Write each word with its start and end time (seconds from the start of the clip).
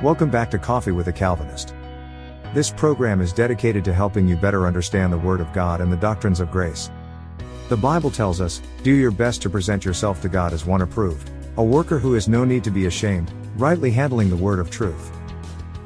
Welcome 0.00 0.30
back 0.30 0.48
to 0.52 0.60
Coffee 0.60 0.92
with 0.92 1.08
a 1.08 1.12
Calvinist. 1.12 1.74
This 2.54 2.70
program 2.70 3.20
is 3.20 3.32
dedicated 3.32 3.84
to 3.84 3.92
helping 3.92 4.28
you 4.28 4.36
better 4.36 4.64
understand 4.64 5.12
the 5.12 5.18
Word 5.18 5.40
of 5.40 5.52
God 5.52 5.80
and 5.80 5.92
the 5.92 5.96
doctrines 5.96 6.38
of 6.38 6.52
grace. 6.52 6.88
The 7.68 7.76
Bible 7.76 8.12
tells 8.12 8.40
us, 8.40 8.62
do 8.84 8.92
your 8.92 9.10
best 9.10 9.42
to 9.42 9.50
present 9.50 9.84
yourself 9.84 10.22
to 10.22 10.28
God 10.28 10.52
as 10.52 10.64
one 10.64 10.82
approved, 10.82 11.32
a 11.56 11.64
worker 11.64 11.98
who 11.98 12.12
has 12.12 12.28
no 12.28 12.44
need 12.44 12.62
to 12.62 12.70
be 12.70 12.86
ashamed, 12.86 13.32
rightly 13.56 13.90
handling 13.90 14.30
the 14.30 14.36
Word 14.36 14.60
of 14.60 14.70
truth. 14.70 15.10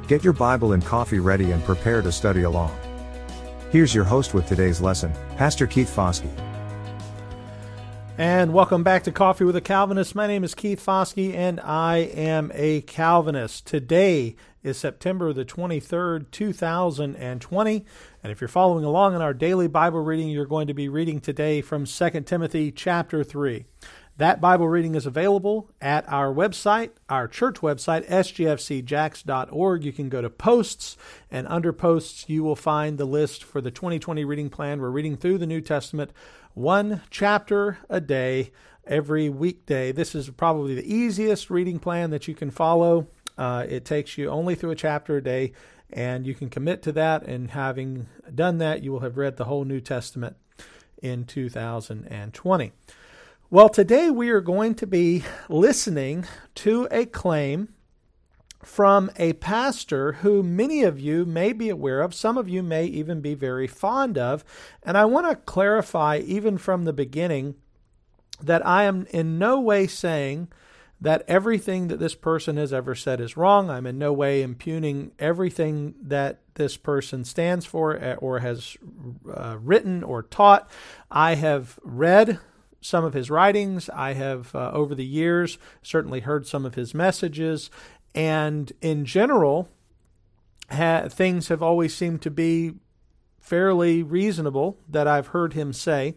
Get 0.09 0.23
your 0.23 0.35
Bible 0.35 0.75
and 0.75 0.85
coffee 0.85 1.19
ready 1.19 1.53
and 1.53 1.65
prepare 1.65 2.03
to 2.03 2.13
study 2.13 2.43
along. 2.43 2.77
Here's 3.71 3.95
your 3.95 4.05
host 4.05 4.35
with 4.35 4.47
today's 4.47 4.83
lesson, 4.83 5.15
Pastor 5.39 5.67
Keith 5.67 5.89
Foskey. 5.89 6.31
And 8.23 8.53
welcome 8.53 8.85
back 8.85 9.03
to 9.03 9.11
Coffee 9.11 9.43
with 9.43 9.57
a 9.57 9.61
Calvinist. 9.61 10.15
My 10.15 10.29
name 10.29 10.45
is 10.45 10.55
Keith 10.55 10.87
Foskey, 10.87 11.35
and 11.35 11.59
I 11.59 11.97
am 11.97 12.53
a 12.55 12.83
Calvinist. 12.83 13.67
Today 13.67 14.37
is 14.63 14.79
September 14.79 15.33
the 15.33 15.45
23rd, 15.45 16.31
2020. 16.31 17.85
And 18.23 18.31
if 18.33 18.41
you're 18.41 18.47
following 18.47 18.85
along 18.85 19.17
in 19.17 19.23
our 19.23 19.35
daily 19.35 19.67
Bible 19.67 20.05
reading, 20.05 20.29
you're 20.29 20.47
going 20.47 20.69
to 20.69 20.73
be 20.73 20.89
reading 20.89 21.19
today 21.19 21.63
from 21.63 21.85
2 21.85 22.21
Timothy 22.21 22.71
chapter 22.71 23.25
3. 23.25 23.65
That 24.19 24.41
Bible 24.43 24.69
reading 24.69 24.95
is 24.95 25.07
available 25.07 25.71
at 25.81 26.09
our 26.09 26.33
website, 26.33 26.91
our 27.09 27.27
church 27.27 27.57
website, 27.57 28.07
sgfcjax.org. 28.09 29.85
You 29.85 29.93
can 29.93 30.09
go 30.11 30.21
to 30.21 30.31
posts, 30.31 30.97
and 31.31 31.49
under 31.49 31.73
posts, 31.73 32.29
you 32.29 32.45
will 32.45 32.55
find 32.55 32.99
the 32.99 33.07
list 33.07 33.43
for 33.43 33.61
the 33.61 33.71
2020 33.71 34.25
reading 34.25 34.51
plan. 34.51 34.81
We're 34.81 34.91
reading 34.91 35.17
through 35.17 35.39
the 35.39 35.47
New 35.47 35.63
Testament 35.63 36.13
one 36.55 37.03
chapter 37.11 37.79
a 37.89 38.01
day 38.01 38.53
every 38.87 39.29
weekday. 39.29 39.93
This 39.93 40.15
is 40.15 40.29
probably 40.31 40.75
the 40.75 40.95
easiest 40.95 41.51
reading 41.51 41.79
plan 41.79 42.11
that 42.11 42.29
you 42.29 42.35
can 42.35 42.51
follow. 42.51 43.09
Uh, 43.39 43.65
it 43.69 43.85
takes 43.85 44.19
you 44.19 44.29
only 44.29 44.55
through 44.55 44.73
a 44.73 44.77
chapter 44.77 45.17
a 45.17 45.23
day, 45.23 45.53
and 45.91 46.27
you 46.27 46.35
can 46.35 46.51
commit 46.51 46.83
to 46.83 46.93
that. 46.93 47.23
And 47.23 47.51
having 47.53 48.07
done 48.35 48.59
that, 48.59 48.83
you 48.83 48.93
will 48.93 49.01
have 49.01 49.17
read 49.17 49.37
the 49.37 49.45
whole 49.45 49.65
New 49.65 49.81
Testament 49.81 50.37
in 51.03 51.25
2020. 51.25 52.73
Well, 53.51 53.69
today 53.69 54.11
we 54.11 54.31
are 54.31 54.41
going 54.41 54.75
to 54.77 54.87
be 54.87 55.25
listening 55.49 56.27
to 56.57 56.89
a 56.91 57.07
claim 57.07 57.75
from 58.63 59.11
a 59.17 59.33
pastor 59.35 60.13
who 60.15 60.43
many 60.43 60.83
of 60.83 61.01
you 61.01 61.25
may 61.25 61.53
be 61.53 61.69
aware 61.69 62.01
of, 62.01 62.15
some 62.15 62.39
of 62.39 62.49
you 62.49 62.63
may 62.63 62.85
even 62.87 63.21
be 63.21 63.35
very 63.35 63.67
fond 63.67 64.17
of. 64.17 64.45
And 64.83 64.97
I 64.97 65.05
want 65.05 65.29
to 65.29 65.37
clarify, 65.37 66.19
even 66.19 66.59
from 66.59 66.85
the 66.85 66.93
beginning, 66.93 67.57
that 68.41 68.65
I 68.67 68.85
am 68.85 69.07
in 69.11 69.39
no 69.39 69.61
way 69.61 69.87
saying 69.87 70.49
that 71.01 71.25
everything 71.27 71.89
that 71.89 71.99
this 71.99 72.15
person 72.15 72.57
has 72.57 72.73
ever 72.73 72.95
said 72.95 73.21
is 73.21 73.37
wrong. 73.37 73.69
I'm 73.69 73.87
in 73.87 73.99
no 73.99 74.13
way 74.13 74.41
impugning 74.41 75.11
everything 75.19 75.95
that 76.01 76.39
this 76.55 76.77
person 76.77 77.25
stands 77.25 77.67
for 77.67 77.97
eh, 77.97 78.15
or 78.15 78.39
has 78.39 78.77
uh, 79.29 79.59
written 79.61 80.05
or 80.05 80.23
taught. 80.23 80.71
I 81.11 81.35
have 81.35 81.81
read 81.83 82.39
some 82.81 83.05
of 83.05 83.15
his 83.15 83.31
writings. 83.31 83.91
I 83.91 84.13
have, 84.13 84.55
uh, 84.55 84.71
over 84.73 84.95
the 84.95 85.05
years, 85.05 85.59
certainly 85.83 86.21
heard 86.21 86.47
some 86.47 86.65
of 86.65 86.77
his 86.77 86.95
messages. 86.95 87.69
And 88.15 88.73
in 88.81 89.05
general, 89.05 89.69
ha- 90.71 91.09
things 91.09 91.49
have 91.49 91.63
always 91.63 91.95
seemed 91.95 92.23
to 92.23 92.31
be 92.31 92.75
fairly 93.41 94.03
reasonable 94.03 94.79
that 94.89 95.07
I've 95.07 95.29
heard 95.29 95.53
him 95.55 95.73
say. 95.73 96.15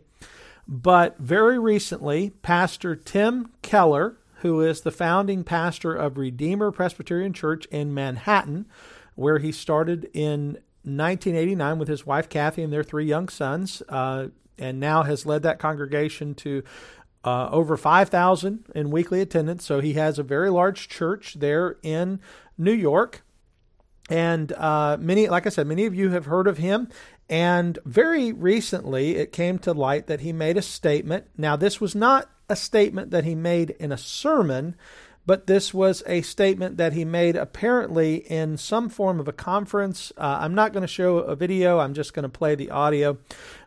But 0.68 1.18
very 1.20 1.60
recently, 1.60 2.32
Pastor 2.42 2.96
Tim 2.96 3.52
Keller, 3.62 4.18
who 4.38 4.62
is 4.62 4.82
the 4.82 4.92
founding 4.92 5.44
pastor 5.44 5.94
of 5.94 6.18
Redeemer 6.18 6.72
Presbyterian 6.72 7.34
Church 7.34 7.66
in 7.68 7.94
Manhattan, 7.94 8.66
where 9.16 9.40
he 9.40 9.52
started 9.52 10.10
in 10.14 10.58
1989 10.84 11.80
with 11.80 11.88
his 11.88 12.06
wife 12.06 12.30
Kathy 12.30 12.64
and 12.64 12.74
their 12.74 12.84
three 12.84 13.06
young 13.06 13.30
sons. 13.30 13.82
Uh, 13.90 14.28
and 14.58 14.80
now 14.80 15.04
has 15.04 15.26
led 15.26 15.44
that 15.44 15.60
congregation 15.60 16.34
to 16.36 16.64
uh, 17.26 17.50
over 17.52 17.76
5,000 17.76 18.66
in 18.76 18.92
weekly 18.92 19.20
attendance. 19.20 19.66
So 19.66 19.82
he 19.82 19.94
has 19.94 20.20
a 20.20 20.24
very 20.24 20.50
large 20.50 20.88
church 20.88 21.34
there 21.40 21.78
in 21.82 22.20
New 22.58 22.72
York. 22.72 23.24
And 24.10 24.52
uh, 24.54 24.98
many, 25.00 25.28
like 25.28 25.48
I 25.48 25.50
said, 25.50 25.66
many 25.66 25.88
of 25.88 25.96
you 25.96 26.12
have 26.12 26.26
heard 26.26 26.48
of 26.48 26.60
him. 26.60 26.88
And 27.28 27.80
very 27.84 28.32
recently, 28.32 29.16
it 29.16 29.32
came 29.32 29.58
to 29.60 29.74
light 29.74 30.06
that 30.06 30.22
he 30.22 30.32
made 30.32 30.58
a 30.58 30.62
statement. 30.62 31.26
Now, 31.36 31.56
this 31.56 31.82
was 31.82 31.96
not 31.96 32.30
a 32.48 32.56
statement 32.56 33.10
that 33.10 33.24
he 33.24 33.34
made 33.34 33.72
in 33.72 33.92
a 33.92 33.98
sermon, 33.98 34.76
but 35.26 35.48
this 35.48 35.74
was 35.74 36.04
a 36.06 36.22
statement 36.22 36.78
that 36.78 36.94
he 36.94 37.04
made 37.04 37.36
apparently 37.36 38.18
in 38.18 38.58
some 38.58 38.90
form 38.90 39.20
of 39.20 39.28
a 39.28 39.34
conference. 39.34 40.12
Uh, 40.16 40.38
I'm 40.42 40.54
not 40.54 40.72
going 40.72 40.82
to 40.82 40.88
show 40.88 41.18
a 41.18 41.36
video, 41.36 41.80
I'm 41.80 41.96
just 41.96 42.14
going 42.14 42.24
to 42.24 42.30
play 42.30 42.54
the 42.54 42.70
audio. 42.70 43.18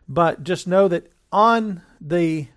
But 0.07 0.43
just 0.43 0.65
know 0.65 0.87
that 0.87 1.11
on 1.33 1.81
the 1.99 2.47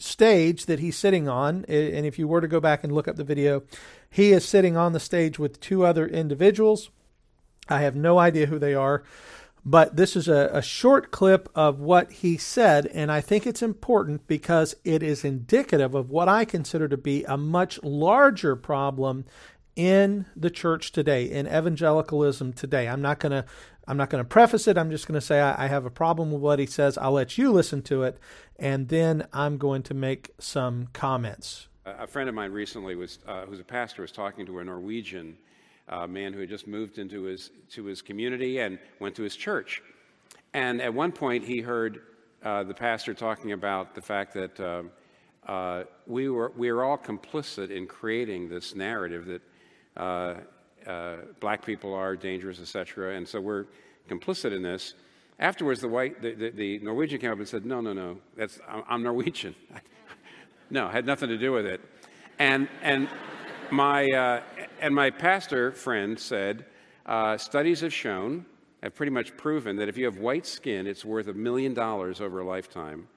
stage 0.00 0.66
that 0.66 0.80
he's 0.80 0.96
sitting 0.96 1.28
on, 1.28 1.64
and 1.68 2.06
if 2.06 2.18
you 2.18 2.26
were 2.26 2.40
to 2.40 2.48
go 2.48 2.60
back 2.60 2.82
and 2.82 2.92
look 2.92 3.06
up 3.06 3.16
the 3.16 3.24
video, 3.24 3.62
he 4.08 4.32
is 4.32 4.44
sitting 4.44 4.76
on 4.76 4.92
the 4.92 5.00
stage 5.00 5.38
with 5.38 5.60
two 5.60 5.84
other 5.84 6.06
individuals. 6.06 6.90
I 7.68 7.82
have 7.82 7.94
no 7.94 8.18
idea 8.18 8.46
who 8.46 8.58
they 8.58 8.74
are, 8.74 9.04
but 9.64 9.96
this 9.96 10.16
is 10.16 10.26
a, 10.26 10.50
a 10.52 10.62
short 10.62 11.10
clip 11.10 11.48
of 11.54 11.78
what 11.78 12.10
he 12.10 12.36
said, 12.36 12.86
and 12.86 13.12
I 13.12 13.20
think 13.20 13.46
it's 13.46 13.62
important 13.62 14.26
because 14.26 14.74
it 14.84 15.02
is 15.02 15.24
indicative 15.24 15.94
of 15.94 16.10
what 16.10 16.28
I 16.28 16.44
consider 16.44 16.88
to 16.88 16.96
be 16.96 17.24
a 17.24 17.36
much 17.36 17.80
larger 17.82 18.56
problem 18.56 19.26
in 19.80 20.26
the 20.36 20.50
church 20.50 20.92
today, 20.92 21.24
in 21.24 21.46
evangelicalism 21.46 22.52
today. 22.52 22.86
I'm 22.86 23.00
not 23.00 23.18
going 23.18 23.32
to 23.32 23.46
I'm 23.88 23.96
not 23.96 24.10
going 24.10 24.22
to 24.22 24.28
preface 24.28 24.68
it. 24.68 24.76
I'm 24.76 24.90
just 24.90 25.08
going 25.08 25.18
to 25.18 25.26
say 25.26 25.40
I, 25.40 25.66
have 25.66 25.86
a 25.86 25.90
problem 25.90 26.30
with 26.30 26.42
what 26.42 26.58
he 26.58 26.66
says. 26.66 26.98
I'll 26.98 27.12
let 27.12 27.38
you 27.38 27.50
listen 27.50 27.80
to 27.84 28.02
it, 28.02 28.18
and 28.56 28.88
then 28.88 29.26
I'm 29.32 29.56
going 29.56 29.82
to 29.84 29.94
make 29.94 30.30
some 30.38 30.88
comments. 30.92 31.66
A 31.86 32.06
friend 32.06 32.28
of 32.28 32.34
mine 32.34 32.52
recently 32.52 32.94
was, 32.94 33.18
uh, 33.26 33.46
who's 33.46 33.58
a 33.58 33.64
pastor, 33.64 34.02
was 34.02 34.12
talking 34.12 34.44
to 34.46 34.58
a 34.58 34.64
Norwegian 34.64 35.36
uh, 35.88 36.06
man 36.06 36.34
who 36.34 36.40
had 36.40 36.50
just 36.50 36.68
moved 36.68 36.98
into 36.98 37.22
his 37.22 37.50
to 37.70 37.86
his 37.86 38.02
community 38.02 38.60
and 38.60 38.78
went 39.00 39.16
to 39.16 39.22
his 39.22 39.34
church. 39.34 39.82
And 40.52 40.82
at 40.82 40.92
one 40.92 41.10
point, 41.10 41.42
he 41.42 41.60
heard 41.60 42.02
uh, 42.44 42.64
the 42.64 42.74
pastor 42.74 43.14
talking 43.14 43.52
about 43.52 43.94
the 43.94 44.02
fact 44.02 44.34
that 44.34 44.60
um, 44.60 44.90
uh, 45.48 45.84
we 46.06 46.28
were 46.28 46.52
we 46.54 46.68
are 46.68 46.84
all 46.84 46.98
complicit 46.98 47.70
in 47.70 47.86
creating 47.86 48.50
this 48.50 48.74
narrative 48.74 49.24
that 49.24 49.40
uh, 49.96 50.34
uh, 50.86 51.16
black 51.40 51.64
people 51.64 51.94
are 51.94 52.16
dangerous, 52.16 52.60
etc. 52.60 53.16
And 53.16 53.26
so 53.26 53.40
we're 53.40 53.66
complicit 54.08 54.54
in 54.54 54.62
this. 54.62 54.94
Afterwards, 55.38 55.80
the 55.80 55.88
white, 55.88 56.20
the, 56.20 56.34
the, 56.34 56.50
the 56.50 56.78
Norwegian 56.80 57.20
came 57.20 57.30
up 57.30 57.38
and 57.38 57.48
said, 57.48 57.64
"No, 57.64 57.80
no, 57.80 57.92
no, 57.92 58.18
that's 58.36 58.60
I'm, 58.88 59.02
Norwegian. 59.02 59.54
no, 60.70 60.88
had 60.88 61.06
nothing 61.06 61.28
to 61.28 61.38
do 61.38 61.52
with 61.52 61.66
it." 61.66 61.80
And 62.38 62.68
and 62.82 63.08
my 63.70 64.06
uh, 64.06 64.42
and 64.80 64.94
my 64.94 65.10
pastor 65.10 65.72
friend 65.72 66.18
said, 66.18 66.66
uh, 67.06 67.36
studies 67.36 67.80
have 67.80 67.92
shown, 67.92 68.44
have 68.82 68.94
pretty 68.94 69.10
much 69.10 69.36
proven 69.36 69.76
that 69.76 69.88
if 69.88 69.96
you 69.96 70.04
have 70.04 70.18
white 70.18 70.46
skin, 70.46 70.86
it's 70.86 71.04
worth 71.04 71.28
a 71.28 71.32
million 71.32 71.74
dollars 71.74 72.20
over 72.20 72.40
a 72.40 72.44
lifetime 72.44 73.08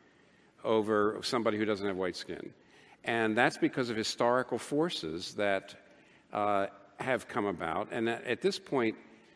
over 0.64 1.20
somebody 1.22 1.58
who 1.58 1.66
doesn't 1.66 1.86
have 1.86 1.98
white 1.98 2.16
skin. 2.16 2.54
And 3.04 3.38
that's 3.38 3.58
because 3.58 3.90
of 3.90 3.98
historical 3.98 4.58
forces 4.58 5.34
that 5.36 5.76
uh, 6.34 6.68
have 7.00 7.28
come 7.28 7.46
about. 7.46 7.88
And 7.92 8.10
at 8.10 8.42
this 8.42 8.60
point, 8.60 8.96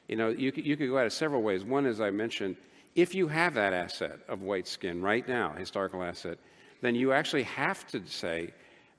you 0.09 0.15
know, 0.15 0.29
you 0.29 0.51
you 0.55 0.75
could 0.75 0.89
go 0.89 0.97
at 0.97 1.05
it 1.05 1.13
several 1.13 1.41
ways. 1.41 1.63
One, 1.63 1.85
as 1.85 2.01
I 2.01 2.09
mentioned, 2.09 2.57
if 2.95 3.13
you 3.13 3.27
have 3.27 3.53
that 3.53 3.73
asset 3.73 4.19
of 4.27 4.41
white 4.41 4.67
skin 4.67 5.01
right 5.01 5.27
now, 5.27 5.53
historical 5.53 6.03
asset, 6.03 6.39
then 6.81 6.95
you 6.95 7.13
actually 7.13 7.43
have 7.43 7.85
to 7.87 8.05
say, 8.05 8.53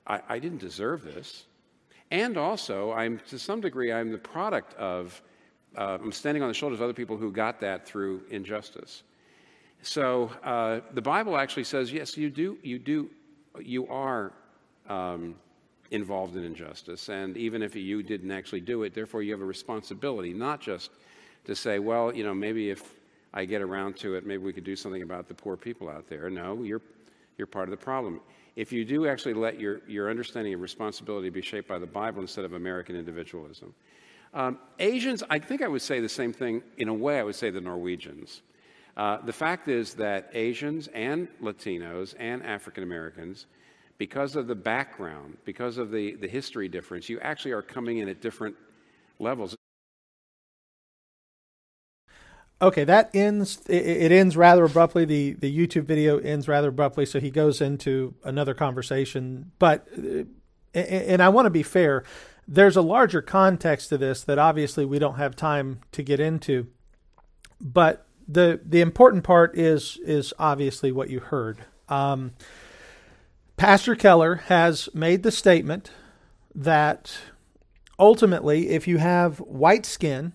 I, 0.07 0.21
I 0.29 0.39
didn't 0.39 0.59
deserve 0.59 1.03
this. 1.03 1.45
And 2.11 2.37
also, 2.37 2.91
I'm 2.91 3.19
to 3.29 3.37
some 3.37 3.61
degree, 3.61 3.91
I'm 3.91 4.11
the 4.11 4.17
product 4.17 4.73
of, 4.75 5.21
uh, 5.77 5.97
I'm 6.01 6.11
standing 6.11 6.41
on 6.41 6.49
the 6.49 6.55
shoulders 6.55 6.79
of 6.79 6.83
other 6.83 6.93
people 6.93 7.17
who 7.17 7.31
got 7.31 7.59
that 7.59 7.85
through 7.85 8.23
injustice. 8.31 9.03
So 9.81 10.31
uh, 10.43 10.81
the 10.93 11.01
Bible 11.01 11.37
actually 11.37 11.65
says, 11.65 11.91
yes, 11.93 12.17
you 12.17 12.29
do, 12.29 12.57
you 12.63 12.79
do, 12.79 13.09
you 13.59 13.87
are 13.87 14.33
um, 14.87 15.35
involved 15.91 16.35
in 16.35 16.43
injustice. 16.43 17.09
And 17.09 17.35
even 17.37 17.61
if 17.61 17.75
you 17.75 18.03
didn't 18.03 18.31
actually 18.31 18.61
do 18.61 18.83
it, 18.83 18.93
therefore 18.93 19.23
you 19.23 19.31
have 19.31 19.41
a 19.41 19.45
responsibility, 19.45 20.33
not 20.33 20.61
just 20.61 20.91
to 21.45 21.55
say, 21.55 21.79
well, 21.79 22.13
you 22.13 22.23
know, 22.23 22.33
maybe 22.33 22.69
if 22.69 22.93
I 23.33 23.45
get 23.45 23.61
around 23.61 23.97
to 23.97 24.15
it, 24.15 24.25
maybe 24.25 24.43
we 24.43 24.53
could 24.53 24.63
do 24.63 24.75
something 24.75 25.01
about 25.01 25.27
the 25.27 25.33
poor 25.33 25.55
people 25.55 25.89
out 25.89 26.07
there. 26.07 26.29
No, 26.29 26.61
you're, 26.63 26.81
you're 27.37 27.47
part 27.47 27.65
of 27.65 27.71
the 27.71 27.83
problem. 27.83 28.21
If 28.55 28.71
you 28.71 28.83
do 28.83 29.07
actually 29.07 29.35
let 29.35 29.59
your, 29.59 29.81
your 29.87 30.09
understanding 30.09 30.53
of 30.53 30.61
responsibility 30.61 31.29
be 31.29 31.41
shaped 31.41 31.67
by 31.67 31.79
the 31.79 31.87
Bible 31.87 32.21
instead 32.21 32.45
of 32.45 32.53
American 32.53 32.95
individualism. 32.95 33.73
Um, 34.33 34.59
Asians, 34.79 35.23
I 35.29 35.39
think 35.39 35.61
I 35.61 35.67
would 35.67 35.81
say 35.81 35.99
the 35.99 36.09
same 36.09 36.33
thing 36.33 36.61
in 36.77 36.87
a 36.87 36.93
way 36.93 37.19
I 37.19 37.23
would 37.23 37.35
say 37.35 37.49
the 37.49 37.61
Norwegians. 37.61 38.41
Uh, 38.97 39.17
the 39.23 39.33
fact 39.33 39.67
is 39.67 39.93
that 39.95 40.29
Asians 40.33 40.87
and 40.89 41.27
Latinos 41.41 42.15
and 42.19 42.43
African 42.43 42.83
Americans 42.83 43.45
because 43.99 44.37
of 44.37 44.47
the 44.47 44.55
background, 44.55 45.37
because 45.45 45.77
of 45.77 45.91
the, 45.91 46.15
the 46.15 46.27
history 46.27 46.69
difference, 46.69 47.09
you 47.09 47.19
actually 47.19 47.51
are 47.51 47.61
coming 47.61 47.99
in 47.99 48.09
at 48.09 48.21
different 48.21 48.55
levels. 49.19 49.55
Okay, 52.61 52.85
that 52.85 53.09
ends. 53.13 53.61
It, 53.69 54.11
ends 54.11 54.35
rather 54.35 54.65
abruptly. 54.65 55.05
The 55.05 55.33
the 55.33 55.55
YouTube 55.55 55.85
video 55.85 56.17
ends 56.17 56.47
rather 56.47 56.69
abruptly, 56.69 57.05
so 57.05 57.19
he 57.19 57.29
goes 57.29 57.61
into 57.61 58.15
another 58.25 58.53
conversation. 58.53 59.51
But, 59.59 59.87
uh, 59.97 60.23
and 60.73 61.21
I 61.21 61.29
want 61.29 61.45
to 61.45 61.51
be 61.51 61.63
fair. 61.63 62.03
There's 62.45 62.75
a 62.75 62.81
larger 62.81 63.21
context 63.21 63.89
to 63.89 63.97
this 63.97 64.23
that 64.23 64.39
obviously 64.39 64.83
we 64.83 64.99
don't 64.99 65.15
have 65.15 65.37
time 65.37 65.79
to 65.93 66.03
get 66.03 66.19
into. 66.19 66.67
But 67.61 68.05
the 68.27 68.59
the 68.65 68.81
important 68.81 69.23
part 69.23 69.57
is 69.57 69.97
is 70.03 70.33
obviously 70.37 70.91
what 70.91 71.09
you 71.09 71.21
heard. 71.21 71.63
Um, 71.87 72.33
Pastor 73.59 73.93
Keller 73.93 74.35
has 74.45 74.87
made 74.93 75.21
the 75.21 75.33
statement 75.33 75.91
that 76.55 77.19
ultimately, 77.99 78.69
if 78.69 78.87
you 78.87 78.99
have 78.99 79.39
white 79.39 79.85
skin, 79.85 80.31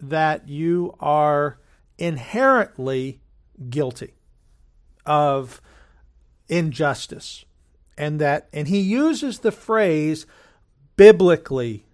that 0.00 0.48
you 0.48 0.92
are 0.98 1.60
inherently 1.96 3.20
guilty 3.70 4.14
of 5.06 5.60
injustice. 6.48 7.44
And 7.96 8.20
that 8.20 8.48
and 8.52 8.66
he 8.66 8.80
uses 8.80 9.38
the 9.38 9.52
phrase 9.52 10.26
biblically 10.96 11.86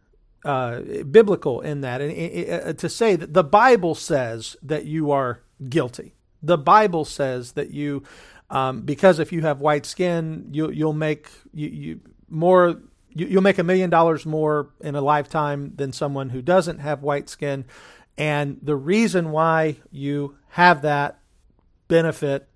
uh, 0.43 0.81
biblical 1.11 1.61
in 1.61 1.83
that. 1.83 2.01
And 2.01 2.51
uh, 2.51 2.73
to 2.73 2.89
say 2.89 3.15
that 3.17 3.35
the 3.35 3.45
bible 3.45 3.95
says 3.95 4.57
that 4.63 4.87
you 4.87 5.11
are 5.11 5.43
guilty. 5.69 6.15
The 6.43 6.57
bible 6.57 7.05
says 7.05 7.53
that 7.53 7.73
you 7.73 8.05
um, 8.53 8.83
because 8.83 9.19
if 9.19 9.33
you 9.33 9.41
have 9.41 9.61
white 9.61 9.87
skin 9.87 10.49
you, 10.53 10.71
you'll 10.71 10.93
make 10.93 11.31
you, 11.53 11.69
you 11.69 12.01
more 12.29 12.81
you, 13.15 13.35
will 13.35 13.43
make 13.43 13.59
a 13.59 13.65
million 13.65 13.91
dollars 13.91 14.25
more 14.25 14.69
in 14.81 14.95
a 14.95 15.01
lifetime 15.01 15.73
than 15.75 15.93
someone 15.93 16.29
who 16.29 16.43
doesn't 16.43 16.79
have 16.79 17.03
white 17.03 17.29
skin. 17.29 17.65
And 18.19 18.59
the 18.63 18.77
reason 18.77 19.33
why 19.33 19.77
you 19.91 20.37
have 20.51 20.83
that 20.83 21.19
benefit 21.89 22.47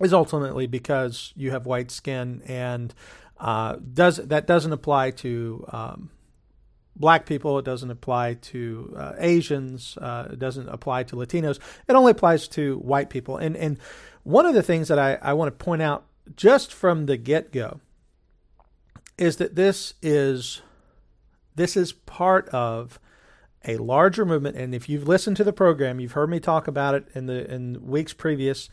is 0.00 0.12
ultimately 0.12 0.68
because 0.68 1.32
you 1.36 1.50
have 1.50 1.66
white 1.66 1.90
skin, 1.90 2.42
and 2.46 2.94
uh, 3.40 3.76
does 3.92 4.18
that 4.18 4.46
doesn't 4.46 4.72
apply 4.72 5.10
to 5.10 5.66
um, 5.72 6.10
black 6.98 7.26
people. 7.26 7.58
It 7.58 7.64
doesn't 7.64 7.90
apply 7.90 8.34
to 8.34 8.94
uh, 8.98 9.12
Asians. 9.18 9.96
Uh, 9.96 10.28
it 10.32 10.38
doesn't 10.38 10.68
apply 10.68 11.04
to 11.04 11.16
Latinos. 11.16 11.58
It 11.86 11.94
only 11.94 12.12
applies 12.12 12.48
to 12.48 12.78
white 12.78 13.10
people. 13.10 13.36
And 13.36 13.56
and 13.56 13.78
one 14.24 14.46
of 14.46 14.54
the 14.54 14.62
things 14.62 14.88
that 14.88 14.98
I, 14.98 15.14
I 15.22 15.32
want 15.32 15.56
to 15.56 15.64
point 15.64 15.82
out 15.82 16.04
just 16.36 16.72
from 16.72 17.06
the 17.06 17.16
get 17.16 17.52
go 17.52 17.80
is 19.16 19.36
that 19.36 19.54
this 19.54 19.94
is 20.02 20.62
this 21.54 21.76
is 21.76 21.92
part 21.92 22.48
of 22.50 23.00
a 23.64 23.76
larger 23.76 24.24
movement 24.24 24.56
and 24.56 24.74
if 24.74 24.88
you've 24.88 25.08
listened 25.08 25.36
to 25.36 25.44
the 25.44 25.52
program 25.52 25.98
you've 25.98 26.12
heard 26.12 26.30
me 26.30 26.38
talk 26.38 26.68
about 26.68 26.94
it 26.94 27.06
in 27.14 27.26
the 27.26 27.52
in 27.52 27.86
weeks 27.86 28.12
previous 28.12 28.68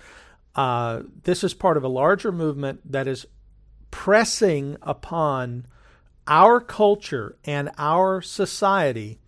uh, 0.56 1.02
this 1.24 1.44
is 1.44 1.54
part 1.54 1.76
of 1.76 1.84
a 1.84 1.88
larger 1.88 2.32
movement 2.32 2.80
that 2.90 3.08
is 3.08 3.26
pressing 3.92 4.78
upon 4.82 5.66
our 6.28 6.60
culture 6.60 7.38
and 7.46 7.72
our 7.78 8.22
society 8.22 9.20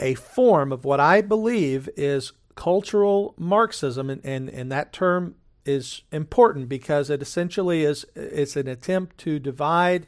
a 0.00 0.14
form 0.14 0.72
of 0.72 0.84
what 0.84 0.98
I 0.98 1.20
believe 1.20 1.88
is 1.96 2.32
cultural 2.54 3.34
Marxism, 3.38 4.10
and, 4.10 4.20
and, 4.24 4.48
and 4.48 4.72
that 4.72 4.92
term 4.92 5.36
is 5.64 6.02
important 6.10 6.68
because 6.68 7.10
it 7.10 7.22
essentially 7.22 7.84
is 7.84 8.06
it's 8.14 8.56
an 8.56 8.66
attempt 8.66 9.18
to 9.18 9.38
divide. 9.38 10.06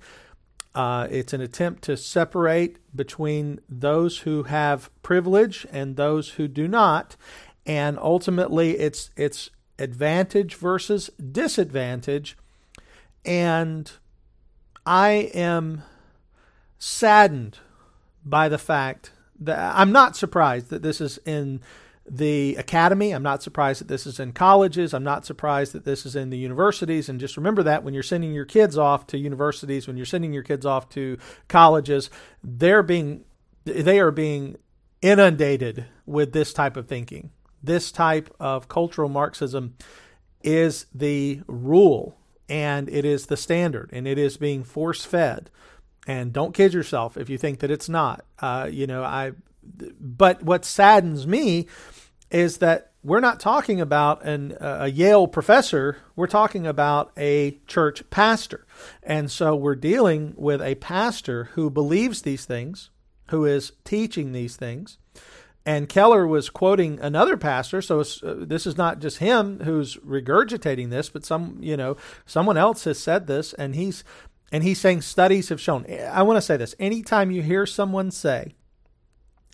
Uh, 0.75 1.06
it's 1.10 1.34
an 1.34 1.43
attempt 1.43 1.82
to 1.82 1.96
separate 1.96 2.78
between 2.96 3.60
those 3.69 4.20
who 4.20 4.44
have 4.44 4.90
privilege 5.02 5.66
and 5.70 5.96
those 5.96 6.31
who 6.31 6.48
do 6.48 6.66
not, 6.66 7.16
and 7.66 7.98
ultimately 7.98 8.78
it's 8.78 9.10
it's 9.16 9.50
advantage 9.78 10.55
versus 10.55 11.10
disadvantage. 11.31 12.37
And 13.25 13.90
I 14.87 15.31
am 15.34 15.82
saddened 16.84 17.58
by 18.25 18.49
the 18.49 18.58
fact 18.58 19.12
that 19.38 19.76
I'm 19.76 19.93
not 19.93 20.17
surprised 20.17 20.69
that 20.70 20.82
this 20.82 21.00
is 21.00 21.17
in 21.25 21.61
the 22.11 22.56
academy. 22.56 23.12
I'm 23.12 23.23
not 23.23 23.40
surprised 23.40 23.81
that 23.82 23.87
this 23.87 24.05
is 24.05 24.19
in 24.19 24.32
colleges. 24.32 24.93
I'm 24.93 25.05
not 25.05 25.25
surprised 25.25 25.75
that 25.75 25.84
this 25.84 26.05
is 26.05 26.17
in 26.17 26.31
the 26.31 26.38
universities. 26.38 27.08
And 27.08 27.20
just 27.20 27.37
remember 27.37 27.62
that 27.62 27.84
when 27.84 27.94
you're 27.94 28.02
sending 28.02 28.32
your 28.32 28.44
kids 28.44 28.76
off 28.76 29.06
to 29.08 29.19
universities, 29.19 29.87
when 29.87 29.96
you're 29.96 30.05
sending 30.05 30.32
your 30.32 30.43
kids 30.43 30.67
off 30.67 30.88
to 30.90 31.19
colleges, 31.46 32.11
they're 32.43 32.82
being 32.82 33.25
they 33.64 34.00
are 34.00 34.11
being 34.11 34.56
inundated 35.02 35.84
with 36.05 36.32
this 36.32 36.52
type 36.52 36.76
of 36.76 36.88
thinking. 36.88 37.31
This 37.62 37.93
type 37.93 38.34
of 38.40 38.67
cultural 38.67 39.08
Marxism 39.08 39.76
is 40.43 40.87
the 40.93 41.43
rule 41.46 42.19
and 42.49 42.88
it 42.88 43.05
is 43.05 43.26
the 43.26 43.37
standard 43.37 43.88
and 43.93 44.08
it 44.08 44.19
is 44.19 44.37
being 44.37 44.64
force 44.64 45.05
fed. 45.05 45.49
And 46.06 46.32
don't 46.32 46.54
kid 46.54 46.75
yourself 46.75 47.16
if 47.16 47.31
you 47.31 47.38
think 47.38 47.60
that 47.60 47.70
it's 47.70 47.88
not. 47.88 48.25
Uh, 48.40 48.69
you 48.70 48.87
know, 48.87 49.04
I 49.04 49.32
but 50.00 50.43
what 50.43 50.64
saddens 50.64 51.26
me 51.26 51.69
is 52.31 52.58
that 52.58 52.93
we're 53.04 53.20
not 53.20 53.40
talking 53.40 53.81
about 53.81 54.25
an, 54.25 54.56
a 54.60 54.88
Yale 54.88 55.26
professor. 55.26 55.99
We're 56.14 56.28
talking 56.28 56.66
about 56.66 57.12
a 57.16 57.60
church 57.66 58.08
pastor. 58.10 58.66
And 59.02 59.31
so 59.31 59.56
we're 59.56 59.75
dealing 59.75 60.34
with 60.37 60.62
a 60.62 60.76
pastor 60.76 61.44
who 61.54 61.69
believes 61.69 62.22
these 62.22 62.44
things, 62.44 62.90
who 63.28 63.44
is 63.44 63.72
teaching 63.84 64.32
these 64.32 64.56
things. 64.56 64.98
And 65.64 65.88
Keller 65.88 66.26
was 66.26 66.50
quoting 66.50 66.98
another 67.00 67.37
pastor, 67.37 67.81
so 67.82 68.00
uh, 68.00 68.34
this 68.38 68.66
is 68.66 68.76
not 68.76 68.98
just 68.98 69.19
him 69.19 69.60
who's 69.60 69.96
regurgitating 69.98 70.90
this, 70.90 71.08
but 71.08 71.25
some, 71.25 71.58
you 71.60 71.76
know, 71.76 71.96
someone 72.26 72.56
else 72.56 72.82
has 72.82 72.98
said 72.98 73.28
this, 73.28 73.52
and 73.52 73.76
he's 73.76 74.02
and 74.52 74.62
he's 74.62 74.81
saying 74.81 75.00
studies 75.00 75.49
have 75.49 75.60
shown. 75.60 75.87
I 75.90 76.22
want 76.22 76.37
to 76.37 76.43
say 76.43 76.56
this: 76.56 76.76
anytime 76.78 77.32
you 77.32 77.43
hear 77.43 77.66
someone 77.66 78.12
say 78.12 78.54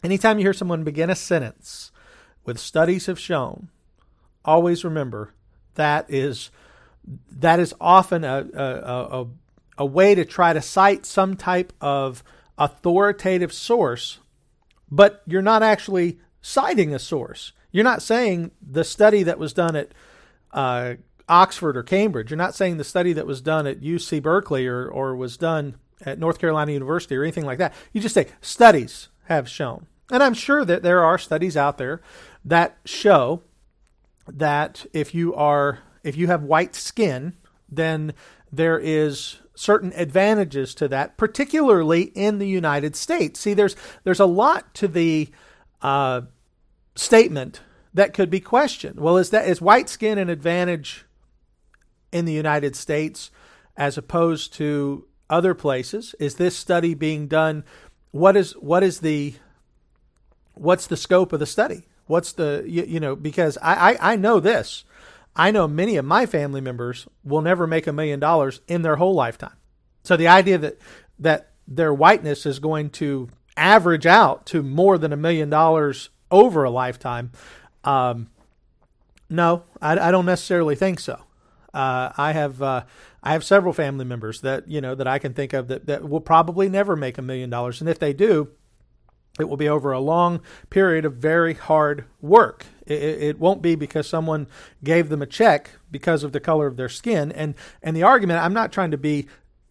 Anytime 0.02 0.38
you 0.38 0.44
hear 0.44 0.52
someone 0.52 0.84
begin 0.84 1.10
a 1.10 1.16
sentence 1.16 1.90
with 2.44 2.58
studies 2.58 3.06
have 3.06 3.18
shown, 3.18 3.68
always 4.44 4.84
remember 4.84 5.34
that 5.74 6.06
is 6.08 6.50
that 7.30 7.58
is 7.58 7.74
often 7.80 8.22
a, 8.22 8.46
a, 8.54 8.62
a, 8.62 9.26
a 9.78 9.86
way 9.86 10.14
to 10.14 10.24
try 10.24 10.52
to 10.52 10.62
cite 10.62 11.04
some 11.04 11.36
type 11.36 11.72
of 11.80 12.22
authoritative 12.58 13.52
source, 13.52 14.18
but 14.90 15.22
you're 15.26 15.42
not 15.42 15.62
actually 15.62 16.18
citing 16.42 16.94
a 16.94 16.98
source. 16.98 17.52
You're 17.72 17.84
not 17.84 18.02
saying 18.02 18.52
the 18.62 18.84
study 18.84 19.24
that 19.24 19.38
was 19.38 19.52
done 19.52 19.74
at 19.74 19.92
uh, 20.52 20.94
Oxford 21.28 21.76
or 21.76 21.82
Cambridge. 21.82 22.30
You're 22.30 22.38
not 22.38 22.54
saying 22.54 22.76
the 22.76 22.84
study 22.84 23.12
that 23.12 23.26
was 23.26 23.40
done 23.40 23.66
at 23.66 23.80
UC 23.80 24.22
Berkeley 24.22 24.66
or, 24.66 24.88
or 24.88 25.14
was 25.14 25.36
done 25.36 25.76
at 26.04 26.18
North 26.18 26.38
Carolina 26.38 26.72
University 26.72 27.16
or 27.16 27.22
anything 27.22 27.44
like 27.44 27.58
that. 27.58 27.74
You 27.92 28.00
just 28.00 28.14
say 28.14 28.28
studies 28.40 29.08
have 29.24 29.48
shown. 29.48 29.86
And 30.10 30.22
I'm 30.22 30.34
sure 30.34 30.64
that 30.64 30.82
there 30.82 31.04
are 31.04 31.18
studies 31.18 31.56
out 31.56 31.78
there 31.78 32.00
that 32.44 32.78
show 32.84 33.42
that 34.26 34.86
if 34.92 35.14
you 35.14 35.34
are 35.34 35.80
if 36.04 36.16
you 36.16 36.28
have 36.28 36.42
white 36.42 36.74
skin, 36.74 37.34
then 37.68 38.14
there 38.50 38.78
is 38.78 39.38
certain 39.54 39.92
advantages 39.96 40.74
to 40.76 40.88
that, 40.88 41.16
particularly 41.16 42.02
in 42.14 42.38
the 42.38 42.48
United 42.48 42.96
States. 42.96 43.40
See, 43.40 43.54
there's 43.54 43.76
there's 44.04 44.20
a 44.20 44.26
lot 44.26 44.72
to 44.74 44.88
the 44.88 45.28
uh, 45.82 46.22
statement 46.94 47.60
that 47.92 48.14
could 48.14 48.30
be 48.30 48.40
questioned. 48.40 49.00
Well, 49.00 49.16
is 49.16 49.30
that 49.30 49.48
is 49.48 49.60
white 49.60 49.88
skin 49.88 50.18
an 50.18 50.30
advantage 50.30 51.04
in 52.12 52.24
the 52.24 52.32
United 52.32 52.76
States 52.76 53.30
as 53.76 53.98
opposed 53.98 54.52
to 54.54 55.06
other 55.30 55.54
places? 55.54 56.14
Is 56.18 56.36
this 56.36 56.56
study 56.56 56.94
being 56.94 57.26
done? 57.28 57.64
What 58.10 58.36
is 58.36 58.52
what 58.52 58.82
is 58.82 59.00
the 59.00 59.34
what's 60.54 60.86
the 60.86 60.96
scope 60.96 61.32
of 61.32 61.40
the 61.40 61.46
study? 61.46 61.86
What's 62.06 62.32
the 62.32 62.64
you, 62.66 62.84
you 62.84 63.00
know 63.00 63.14
because 63.16 63.58
I, 63.62 63.92
I 63.92 64.12
I 64.12 64.16
know 64.16 64.40
this. 64.40 64.84
I 65.36 65.52
know 65.52 65.68
many 65.68 65.96
of 65.96 66.04
my 66.04 66.26
family 66.26 66.60
members 66.60 67.06
will 67.22 67.42
never 67.42 67.66
make 67.66 67.86
a 67.86 67.92
million 67.92 68.18
dollars 68.18 68.60
in 68.66 68.82
their 68.82 68.96
whole 68.96 69.14
lifetime. 69.14 69.56
So 70.02 70.16
the 70.16 70.28
idea 70.28 70.58
that 70.58 70.78
that 71.18 71.52
their 71.66 71.92
whiteness 71.92 72.46
is 72.46 72.58
going 72.58 72.90
to 72.90 73.28
average 73.56 74.06
out 74.06 74.46
to 74.46 74.62
more 74.62 74.98
than 74.98 75.12
a 75.12 75.16
million 75.16 75.50
dollars 75.50 76.10
over 76.30 76.64
a 76.64 76.70
lifetime, 76.70 77.30
um, 77.84 78.30
no, 79.28 79.64
I, 79.82 80.08
I, 80.08 80.10
don't 80.10 80.26
necessarily 80.26 80.74
think 80.74 81.00
so. 81.00 81.20
Uh, 81.74 82.12
I 82.16 82.32
have 82.32 82.62
uh, 82.62 82.84
I 83.22 83.32
have 83.32 83.44
several 83.44 83.72
family 83.72 84.04
members 84.04 84.40
that 84.40 84.68
you 84.68 84.80
know 84.80 84.94
that 84.94 85.06
I 85.06 85.18
can 85.18 85.34
think 85.34 85.52
of 85.52 85.68
that, 85.68 85.86
that 85.86 86.08
will 86.08 86.20
probably 86.20 86.68
never 86.68 86.96
make 86.96 87.18
a 87.18 87.22
million 87.22 87.50
dollars, 87.50 87.80
and 87.80 87.90
if 87.90 87.98
they 87.98 88.12
do, 88.12 88.50
it 89.38 89.48
will 89.48 89.56
be 89.56 89.68
over 89.68 89.92
a 89.92 90.00
long 90.00 90.40
period 90.70 91.04
of 91.04 91.14
very 91.14 91.54
hard 91.54 92.04
work. 92.20 92.66
It, 92.86 93.02
it, 93.02 93.38
won't 93.38 93.62
be 93.62 93.74
because 93.74 94.08
someone 94.08 94.48
gave 94.82 95.10
them 95.10 95.22
a 95.22 95.26
check 95.26 95.70
because 95.90 96.24
of 96.24 96.32
the 96.32 96.40
color 96.40 96.66
of 96.66 96.76
their 96.76 96.88
skin. 96.88 97.30
And 97.32 97.54
and 97.82 97.96
the 97.96 98.02
argument, 98.02 98.42
I'm 98.42 98.54
not 98.54 98.72
trying 98.72 98.90
to 98.90 98.98
be 98.98 99.28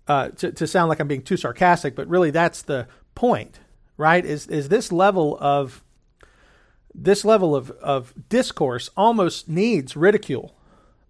uh, 0.08 0.30
to, 0.30 0.52
to 0.52 0.68
sound 0.68 0.90
like 0.90 1.00
I'm 1.00 1.08
being 1.08 1.24
too 1.24 1.38
sarcastic, 1.38 1.96
but 1.96 2.08
really 2.08 2.32
that's 2.32 2.62
the 2.62 2.88
point. 3.16 3.60
right? 3.98 4.24
Is 4.24 4.48
is 4.48 4.70
this 4.70 4.92
level 4.92 5.38
of 5.42 5.84
this 6.94 7.24
level 7.26 7.56
of, 7.56 7.72
of 7.72 8.14
discourse 8.30 8.90
almost 8.98 9.48
needs 9.48 9.96
ridicule 9.96 10.57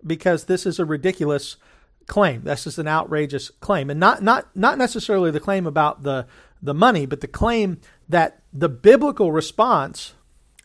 because 0.07 0.45
this 0.45 0.65
is 0.65 0.79
a 0.79 0.85
ridiculous 0.85 1.57
claim. 2.07 2.43
This 2.43 2.65
is 2.65 2.79
an 2.79 2.87
outrageous 2.87 3.49
claim. 3.59 3.89
And 3.89 3.99
not 3.99 4.23
not 4.23 4.55
not 4.55 4.77
necessarily 4.77 5.31
the 5.31 5.39
claim 5.39 5.67
about 5.67 6.03
the 6.03 6.25
the 6.61 6.73
money, 6.73 7.05
but 7.05 7.21
the 7.21 7.27
claim 7.27 7.79
that 8.09 8.41
the 8.51 8.69
biblical 8.69 9.31
response 9.31 10.13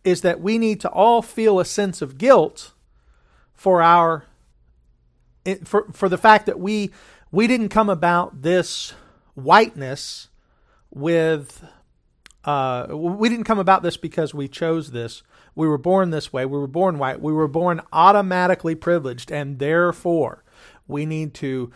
is 0.05 0.23
that 0.23 0.41
we 0.41 0.59
need 0.59 0.81
to 0.81 0.91
all 0.91 1.23
feel 1.23 1.61
a 1.61 1.65
sense 1.65 2.01
of 2.01 2.19
guilt 2.19 2.73
for 3.55 3.83
our 3.83 4.25
for 5.65 5.87
for 5.93 6.09
the 6.09 6.19
fact 6.19 6.47
that 6.47 6.59
we 6.59 6.91
we 7.31 7.47
didn't 7.47 7.69
come 7.69 7.89
about 7.91 8.43
this 8.43 8.95
whiteness 9.35 10.29
with 10.91 11.65
uh, 12.45 12.87
we 12.91 13.29
didn't 13.29 13.45
come 13.45 13.59
about 13.59 13.83
this 13.83 13.97
because 13.97 14.35
we 14.35 14.49
chose 14.49 14.91
this. 14.91 15.23
We 15.54 15.68
were 15.68 15.78
born 15.78 16.11
this 16.11 16.32
way. 16.32 16.47
We 16.47 16.59
were 16.59 16.66
born 16.66 16.99
white. 16.99 17.21
We 17.21 17.32
were 17.32 17.49
born 17.49 17.80
automatically 17.92 18.75
privileged, 18.75 19.30
and 19.30 19.59
therefore 19.59 20.44
we 20.87 21.06
need 21.06 21.35
to 21.35 21.73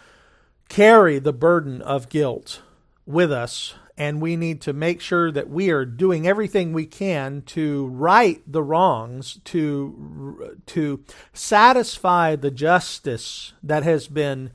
carry 0.69 1.19
the 1.19 1.33
burden 1.33 1.83
of 1.83 2.09
guilt 2.09 2.63
with 3.07 3.31
us 3.31 3.75
and 3.99 4.21
we 4.21 4.37
need 4.37 4.61
to 4.61 4.73
make 4.73 5.01
sure 5.01 5.31
that 5.33 5.49
we 5.49 5.71
are 5.71 5.85
doing 5.85 6.27
everything 6.27 6.73
we 6.73 6.87
can 6.87 7.43
to 7.43 7.87
right 7.87 8.43
the 8.47 8.63
wrongs 8.63 9.41
to 9.45 10.59
to 10.67 11.03
satisfy 11.33 12.37
the 12.37 12.51
justice 12.51 13.55
that 13.63 13.83
has 13.85 14.09
been 14.09 14.51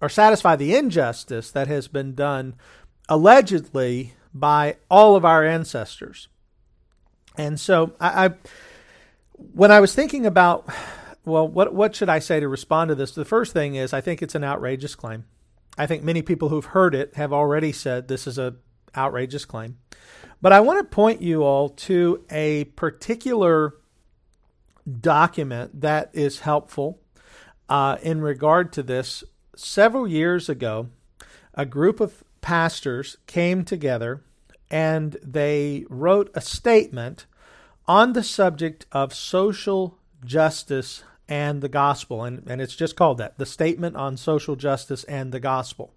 or 0.00 0.08
satisfy 0.08 0.54
the 0.56 0.74
injustice 0.74 1.50
that 1.50 1.68
has 1.68 1.88
been 1.88 2.14
done 2.14 2.54
allegedly 3.08 4.14
by 4.34 4.76
all 4.90 5.16
of 5.16 5.24
our 5.24 5.44
ancestors 5.44 6.28
and 7.36 7.58
so 7.58 7.92
I, 8.00 8.26
I 8.26 8.34
when 9.36 9.70
I 9.70 9.80
was 9.80 9.94
thinking 9.94 10.26
about 10.26 10.68
well 11.24 11.46
what 11.46 11.74
what 11.74 11.94
should 11.94 12.08
I 12.08 12.18
say 12.18 12.40
to 12.40 12.48
respond 12.48 12.88
to 12.88 12.94
this 12.94 13.12
the 13.12 13.24
first 13.24 13.52
thing 13.52 13.74
is 13.74 13.92
I 13.92 14.00
think 14.00 14.22
it's 14.22 14.34
an 14.34 14.44
outrageous 14.44 14.94
claim 14.94 15.24
I 15.76 15.86
think 15.86 16.02
many 16.02 16.22
people 16.22 16.48
who've 16.48 16.64
heard 16.64 16.94
it 16.94 17.14
have 17.16 17.32
already 17.32 17.72
said 17.72 18.08
this 18.08 18.26
is 18.26 18.38
a 18.38 18.54
outrageous 18.96 19.44
claim. 19.44 19.78
But 20.40 20.52
I 20.52 20.60
want 20.60 20.78
to 20.78 20.94
point 20.94 21.22
you 21.22 21.42
all 21.42 21.70
to 21.70 22.24
a 22.30 22.64
particular 22.64 23.74
document 25.00 25.80
that 25.80 26.10
is 26.12 26.40
helpful 26.40 27.00
uh, 27.68 27.96
in 28.02 28.20
regard 28.20 28.72
to 28.74 28.82
this. 28.82 29.24
Several 29.56 30.06
years 30.06 30.48
ago, 30.48 30.90
a 31.54 31.64
group 31.64 32.00
of 32.00 32.22
pastors 32.40 33.16
came 33.26 33.64
together 33.64 34.22
and 34.74 35.16
they 35.22 35.86
wrote 35.88 36.32
a 36.34 36.40
statement 36.40 37.26
on 37.86 38.12
the 38.12 38.24
subject 38.24 38.86
of 38.90 39.14
social 39.14 39.96
justice 40.24 41.04
and 41.28 41.62
the 41.62 41.68
gospel. 41.68 42.24
And, 42.24 42.42
and 42.48 42.60
it's 42.60 42.74
just 42.74 42.96
called 42.96 43.18
that 43.18 43.38
the 43.38 43.46
Statement 43.46 43.94
on 43.94 44.16
Social 44.16 44.56
Justice 44.56 45.04
and 45.04 45.30
the 45.30 45.38
Gospel. 45.38 45.92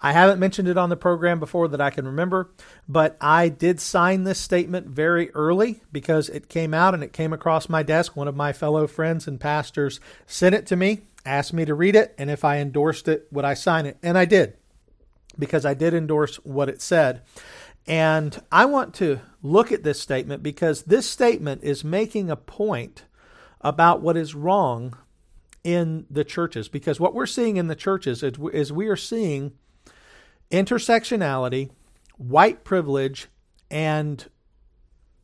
I 0.00 0.12
haven't 0.12 0.38
mentioned 0.38 0.68
it 0.68 0.78
on 0.78 0.90
the 0.90 0.96
program 0.96 1.40
before 1.40 1.66
that 1.66 1.80
I 1.80 1.90
can 1.90 2.06
remember, 2.06 2.52
but 2.88 3.16
I 3.20 3.48
did 3.48 3.80
sign 3.80 4.22
this 4.22 4.38
statement 4.38 4.86
very 4.86 5.32
early 5.32 5.80
because 5.90 6.28
it 6.28 6.48
came 6.48 6.72
out 6.72 6.94
and 6.94 7.02
it 7.02 7.12
came 7.12 7.32
across 7.32 7.68
my 7.68 7.82
desk. 7.82 8.14
One 8.14 8.28
of 8.28 8.36
my 8.36 8.52
fellow 8.52 8.86
friends 8.86 9.26
and 9.26 9.40
pastors 9.40 9.98
sent 10.24 10.54
it 10.54 10.66
to 10.66 10.76
me, 10.76 11.00
asked 11.26 11.52
me 11.52 11.64
to 11.64 11.74
read 11.74 11.96
it, 11.96 12.14
and 12.16 12.30
if 12.30 12.44
I 12.44 12.58
endorsed 12.58 13.08
it, 13.08 13.26
would 13.32 13.44
I 13.44 13.54
sign 13.54 13.86
it? 13.86 13.96
And 14.04 14.16
I 14.16 14.24
did 14.24 14.54
because 15.38 15.64
I 15.64 15.74
did 15.74 15.94
endorse 15.94 16.36
what 16.36 16.68
it 16.68 16.82
said. 16.82 17.22
And 17.88 18.38
I 18.52 18.66
want 18.66 18.94
to 18.96 19.20
look 19.42 19.72
at 19.72 19.82
this 19.82 19.98
statement 19.98 20.42
because 20.42 20.82
this 20.82 21.08
statement 21.08 21.64
is 21.64 21.82
making 21.82 22.30
a 22.30 22.36
point 22.36 23.06
about 23.62 24.02
what 24.02 24.16
is 24.16 24.34
wrong 24.34 24.96
in 25.64 26.04
the 26.10 26.22
churches. 26.22 26.68
Because 26.68 27.00
what 27.00 27.14
we're 27.14 27.26
seeing 27.26 27.56
in 27.56 27.68
the 27.68 27.74
churches 27.74 28.22
is, 28.22 28.72
we 28.72 28.88
are 28.88 28.96
seeing 28.96 29.52
intersectionality, 30.50 31.70
white 32.18 32.62
privilege, 32.62 33.28
and 33.70 34.28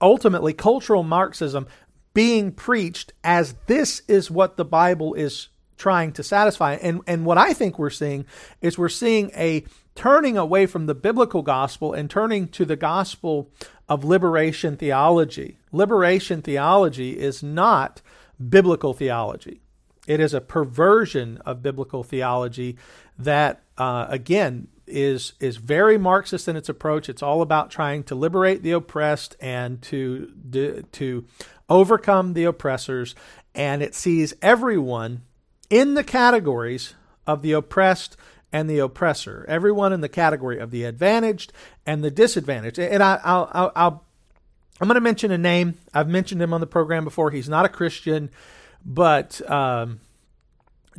ultimately 0.00 0.54
cultural 0.54 1.02
Marxism 1.02 1.66
being 2.14 2.50
preached 2.50 3.12
as 3.23 3.56
this 3.66 4.00
is 4.09 4.30
what 4.30 4.56
the 4.56 4.64
Bible 4.64 5.12
is 5.14 5.49
trying 5.85 6.12
to 6.12 6.23
satisfy. 6.23 6.73
And, 6.76 7.03
and 7.07 7.26
what 7.26 7.37
I 7.37 7.53
think 7.53 7.79
we're 7.79 7.91
seeing 7.91 8.25
is 8.62 8.79
we're 8.79 8.88
seeing 8.88 9.31
a 9.37 9.64
turning 9.95 10.38
away 10.38 10.64
from 10.64 10.87
the 10.87 10.95
biblical 10.95 11.43
gospel 11.43 11.93
and 11.93 12.09
turning 12.09 12.49
to 12.49 12.64
the 12.64 12.75
gospel 12.75 13.50
of 13.87 14.03
liberation 14.03 14.79
theology. 14.79 15.59
Liberation 15.73 16.41
theology 16.41 17.19
is 17.19 17.43
not 17.43 18.00
biblical 18.49 18.95
theology. 18.95 19.61
It 20.07 20.21
is 20.21 20.33
a 20.33 20.41
perversion 20.41 21.37
of 21.45 21.62
biblical 21.62 22.03
theology 22.03 22.79
that, 23.19 23.61
uh, 23.76 24.07
again, 24.09 24.69
is 24.87 25.35
is 25.38 25.59
very 25.59 25.99
Marxist 25.99 26.49
in 26.49 26.57
its 26.57 26.71
approach. 26.71 27.11
It's 27.11 27.23
all 27.23 27.43
about 27.43 27.71
trying 27.71 28.05
to 28.05 28.14
liberate 28.14 28.62
the 28.62 28.73
oppressed 28.73 29.37
and 29.38 29.83
to 29.83 30.33
to 30.93 31.25
overcome 31.69 32.33
the 32.33 32.45
oppressors, 32.45 33.14
and 33.55 33.83
it 33.83 33.95
sees 33.95 34.33
everyone 34.41 35.23
in 35.71 35.94
the 35.94 36.04
categories 36.04 36.94
of 37.26 37.42
the 37.42 37.52
oppressed 37.52 38.16
and 38.52 38.71
the 38.71 38.78
oppressor. 38.78 39.44
Everyone 39.49 39.92
in 39.92 40.00
the 40.00 40.09
category 40.09 40.59
of 40.59 40.71
the 40.71 40.85
advantaged 40.85 41.52
and 41.85 42.04
the 42.04 42.11
disadvantaged. 42.11 42.78
And 42.78 43.02
I, 43.02 43.21
I'll, 43.25 43.50
I'll, 43.52 43.73
I'll 43.75 44.04
I'm 44.80 44.88
going 44.88 44.97
to 44.97 45.00
mention 45.00 45.30
a 45.30 45.38
name. 45.38 45.78
I've 45.92 46.09
mentioned 46.09 46.42
him 46.42 46.52
on 46.52 46.61
the 46.61 46.66
program 46.66 47.04
before. 47.04 47.30
He's 47.30 47.49
not 47.49 47.64
a 47.64 47.68
Christian, 47.68 48.30
but 48.85 49.40
um, 49.50 50.00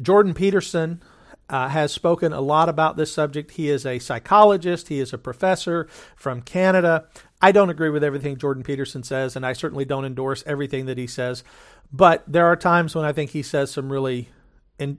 Jordan 0.01 0.34
Peterson 0.34 1.01
uh, 1.50 1.67
has 1.67 1.91
spoken 1.91 2.34
a 2.34 2.41
lot 2.41 2.69
about 2.69 2.95
this 2.95 3.12
subject. 3.12 3.51
He 3.51 3.69
is 3.69 3.86
a 3.86 4.00
psychologist, 4.00 4.88
he 4.88 5.00
is 5.00 5.13
a 5.13 5.17
professor 5.17 5.88
from 6.15 6.41
Canada. 6.41 7.05
I 7.41 7.51
don't 7.51 7.69
agree 7.69 7.89
with 7.89 8.03
everything 8.03 8.38
Jordan 8.38 8.63
Peterson 8.63 9.03
says, 9.03 9.36
and 9.36 9.45
I 9.45 9.53
certainly 9.53 9.86
don't 9.86 10.05
endorse 10.05 10.43
everything 10.48 10.86
that 10.88 10.98
he 10.98 11.05
says. 11.05 11.43
But 11.91 12.24
there 12.27 12.48
are 12.48 12.55
times 12.55 12.95
when 12.95 13.05
I 13.05 13.12
think 13.12 13.31
he 13.31 13.43
says 13.43 13.72
some 13.72 13.91
really 13.91 14.29
in, 14.79 14.98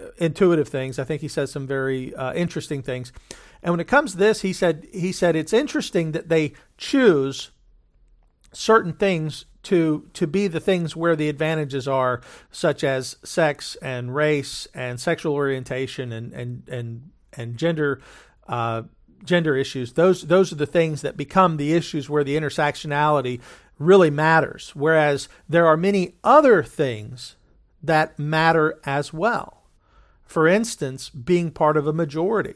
uh, 0.00 0.06
intuitive 0.18 0.68
things. 0.68 0.98
I 0.98 1.04
think 1.04 1.20
he 1.20 1.28
says 1.28 1.52
some 1.52 1.66
very 1.66 2.14
uh, 2.14 2.32
interesting 2.34 2.82
things. 2.82 3.12
And 3.62 3.72
when 3.72 3.80
it 3.80 3.86
comes 3.86 4.12
to 4.12 4.18
this, 4.18 4.42
he 4.42 4.52
said 4.52 4.86
he 4.92 5.12
said 5.12 5.36
it's 5.36 5.52
interesting 5.52 6.12
that 6.12 6.28
they 6.28 6.52
choose 6.76 7.50
certain 8.52 8.92
things 8.92 9.46
to 9.64 10.08
to 10.12 10.26
be 10.26 10.46
the 10.48 10.60
things 10.60 10.94
where 10.94 11.16
the 11.16 11.28
advantages 11.28 11.88
are, 11.88 12.20
such 12.50 12.84
as 12.84 13.16
sex 13.24 13.76
and 13.80 14.14
race 14.14 14.68
and 14.74 15.00
sexual 15.00 15.32
orientation 15.32 16.12
and 16.12 16.32
and 16.32 16.68
and 16.68 17.10
and 17.32 17.56
gender. 17.56 18.00
Uh, 18.46 18.82
gender 19.22 19.56
issues 19.56 19.94
those 19.94 20.26
those 20.26 20.52
are 20.52 20.56
the 20.56 20.66
things 20.66 21.00
that 21.00 21.16
become 21.16 21.56
the 21.56 21.72
issues 21.72 22.10
where 22.10 22.24
the 22.24 22.36
intersectionality 22.36 23.40
really 23.78 24.10
matters 24.10 24.72
whereas 24.74 25.30
there 25.48 25.66
are 25.66 25.78
many 25.78 26.14
other 26.22 26.62
things 26.62 27.34
that 27.86 28.18
matter 28.18 28.78
as 28.84 29.12
well. 29.12 29.62
For 30.24 30.48
instance 30.48 31.10
being 31.10 31.50
part 31.50 31.76
of 31.76 31.86
a 31.86 31.92
majority. 31.92 32.54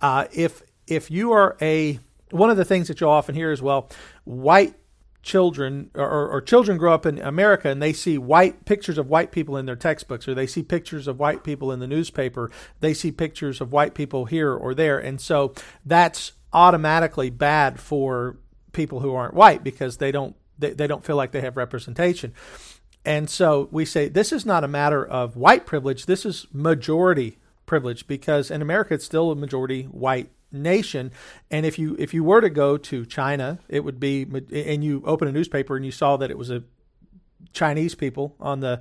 Uh, 0.00 0.26
if 0.32 0.62
if 0.86 1.10
you 1.10 1.32
are 1.32 1.56
a 1.60 1.98
one 2.30 2.50
of 2.50 2.56
the 2.56 2.64
things 2.64 2.88
that 2.88 3.00
you'll 3.00 3.10
often 3.10 3.34
hear 3.34 3.52
is 3.52 3.62
well 3.62 3.88
white 4.24 4.74
children 5.22 5.90
or, 5.94 6.28
or, 6.28 6.40
children 6.40 6.76
grow 6.76 6.92
up 6.92 7.06
in 7.06 7.20
America 7.20 7.68
and 7.68 7.80
they 7.80 7.92
see 7.92 8.18
white 8.18 8.64
pictures 8.64 8.98
of 8.98 9.08
white 9.08 9.30
people 9.30 9.56
in 9.56 9.66
their 9.66 9.76
textbooks 9.76 10.26
or 10.26 10.34
they 10.34 10.48
see 10.48 10.64
pictures 10.64 11.06
of 11.06 11.20
white 11.20 11.44
people 11.44 11.70
in 11.70 11.78
the 11.78 11.86
newspaper 11.86 12.50
they 12.80 12.92
see 12.92 13.12
pictures 13.12 13.60
of 13.60 13.70
white 13.70 13.94
people 13.94 14.24
here 14.24 14.52
or 14.52 14.74
there. 14.74 14.98
And 14.98 15.20
so 15.20 15.54
that's 15.86 16.32
automatically 16.52 17.30
bad 17.30 17.78
for 17.78 18.36
people 18.72 19.00
who 19.00 19.14
aren't 19.14 19.34
white 19.34 19.62
because 19.62 19.98
they 19.98 20.10
don't 20.10 20.34
they, 20.58 20.70
they 20.70 20.86
don't 20.86 21.04
feel 21.04 21.16
like 21.16 21.30
they 21.30 21.40
have 21.40 21.56
representation 21.56 22.32
and 23.04 23.28
so 23.28 23.68
we 23.70 23.84
say 23.84 24.08
this 24.08 24.32
is 24.32 24.46
not 24.46 24.64
a 24.64 24.68
matter 24.68 25.04
of 25.04 25.36
white 25.36 25.66
privilege 25.66 26.06
this 26.06 26.24
is 26.24 26.46
majority 26.52 27.38
privilege 27.66 28.06
because 28.06 28.50
in 28.50 28.62
America 28.62 28.94
it's 28.94 29.04
still 29.04 29.30
a 29.30 29.36
majority 29.36 29.84
white 29.84 30.30
nation. 30.52 31.10
And 31.50 31.64
if 31.64 31.78
you 31.78 31.96
if 31.98 32.12
you 32.14 32.24
were 32.24 32.40
to 32.40 32.50
go 32.50 32.76
to 32.76 33.06
China, 33.06 33.58
it 33.68 33.80
would 33.80 33.98
be 33.98 34.26
and 34.52 34.84
you 34.84 35.02
open 35.04 35.28
a 35.28 35.32
newspaper 35.32 35.76
and 35.76 35.84
you 35.84 35.92
saw 35.92 36.16
that 36.18 36.30
it 36.30 36.38
was 36.38 36.50
a 36.50 36.62
Chinese 37.52 37.94
people 37.94 38.36
on 38.40 38.60
the 38.60 38.80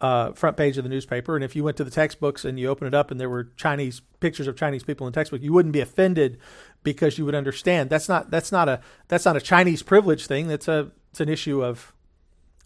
uh, 0.00 0.32
front 0.32 0.56
page 0.56 0.78
of 0.78 0.84
the 0.84 0.90
newspaper. 0.90 1.34
And 1.34 1.44
if 1.44 1.56
you 1.56 1.64
went 1.64 1.76
to 1.78 1.84
the 1.84 1.90
textbooks 1.90 2.44
and 2.44 2.58
you 2.58 2.68
open 2.68 2.86
it 2.86 2.94
up 2.94 3.10
and 3.10 3.20
there 3.20 3.28
were 3.28 3.50
Chinese 3.56 4.00
pictures 4.20 4.46
of 4.46 4.56
Chinese 4.56 4.84
people 4.84 5.06
in 5.06 5.12
the 5.12 5.18
textbook, 5.18 5.42
you 5.42 5.52
wouldn't 5.52 5.72
be 5.72 5.80
offended 5.80 6.38
because 6.84 7.18
you 7.18 7.24
would 7.24 7.34
understand 7.34 7.90
that's 7.90 8.08
not 8.08 8.30
that's 8.30 8.52
not 8.52 8.68
a 8.68 8.80
that's 9.08 9.24
not 9.24 9.36
a 9.36 9.40
Chinese 9.40 9.82
privilege 9.82 10.26
thing. 10.26 10.48
That's 10.48 10.68
a 10.68 10.92
it's 11.10 11.20
an 11.20 11.28
issue 11.28 11.64
of 11.64 11.92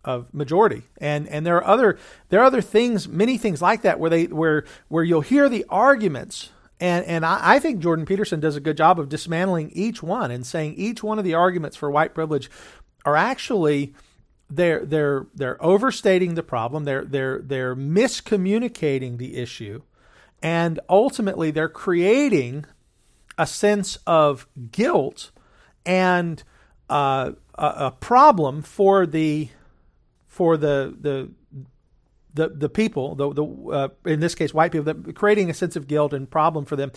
of 0.04 0.32
majority. 0.34 0.82
And 0.98 1.28
and 1.28 1.46
there 1.46 1.56
are 1.56 1.66
other 1.66 1.98
there 2.28 2.40
are 2.40 2.44
other 2.44 2.62
things, 2.62 3.08
many 3.08 3.38
things 3.38 3.62
like 3.62 3.82
that 3.82 4.00
where 4.00 4.10
they 4.10 4.24
where 4.26 4.64
where 4.88 5.04
you'll 5.04 5.20
hear 5.20 5.48
the 5.48 5.64
arguments 5.68 6.50
And, 6.80 7.06
and 7.06 7.24
I, 7.24 7.38
I 7.54 7.58
think 7.60 7.78
Jordan 7.78 8.04
Peterson 8.06 8.40
does 8.40 8.56
a 8.56 8.60
good 8.60 8.76
job 8.76 8.98
of 8.98 9.08
dismantling 9.08 9.70
each 9.70 10.02
one 10.02 10.32
and 10.32 10.44
saying 10.44 10.74
each 10.74 11.00
one 11.00 11.16
of 11.16 11.24
the 11.24 11.34
arguments 11.34 11.76
for 11.76 11.88
white 11.92 12.12
privilege 12.12 12.50
are 13.04 13.16
actually 13.16 13.94
they're 14.50 14.84
they're 14.84 15.26
they're 15.32 15.64
overstating 15.64 16.34
the 16.34 16.42
problem. 16.42 16.82
They're 16.84 17.04
they're 17.04 17.38
they're 17.40 17.76
miscommunicating 17.76 19.18
the 19.18 19.36
issue, 19.36 19.82
and 20.42 20.80
ultimately 20.88 21.52
they're 21.52 21.68
creating 21.68 22.66
a 23.38 23.46
sense 23.46 23.96
of 24.06 24.48
guilt 24.72 25.30
and 25.86 26.42
uh, 26.90 27.32
a, 27.56 27.66
a 27.66 27.90
problem 27.92 28.60
for 28.60 29.06
the 29.06 29.48
for 30.32 30.56
the 30.56 30.96
the 30.98 31.30
the 32.32 32.48
the 32.48 32.68
people, 32.70 33.14
the 33.14 33.34
the 33.34 33.44
uh, 33.44 33.88
in 34.06 34.20
this 34.20 34.34
case 34.34 34.54
white 34.54 34.72
people, 34.72 34.90
that 34.90 35.14
creating 35.14 35.50
a 35.50 35.54
sense 35.54 35.76
of 35.76 35.86
guilt 35.86 36.14
and 36.14 36.30
problem 36.30 36.64
for 36.64 36.74
them 36.74 36.90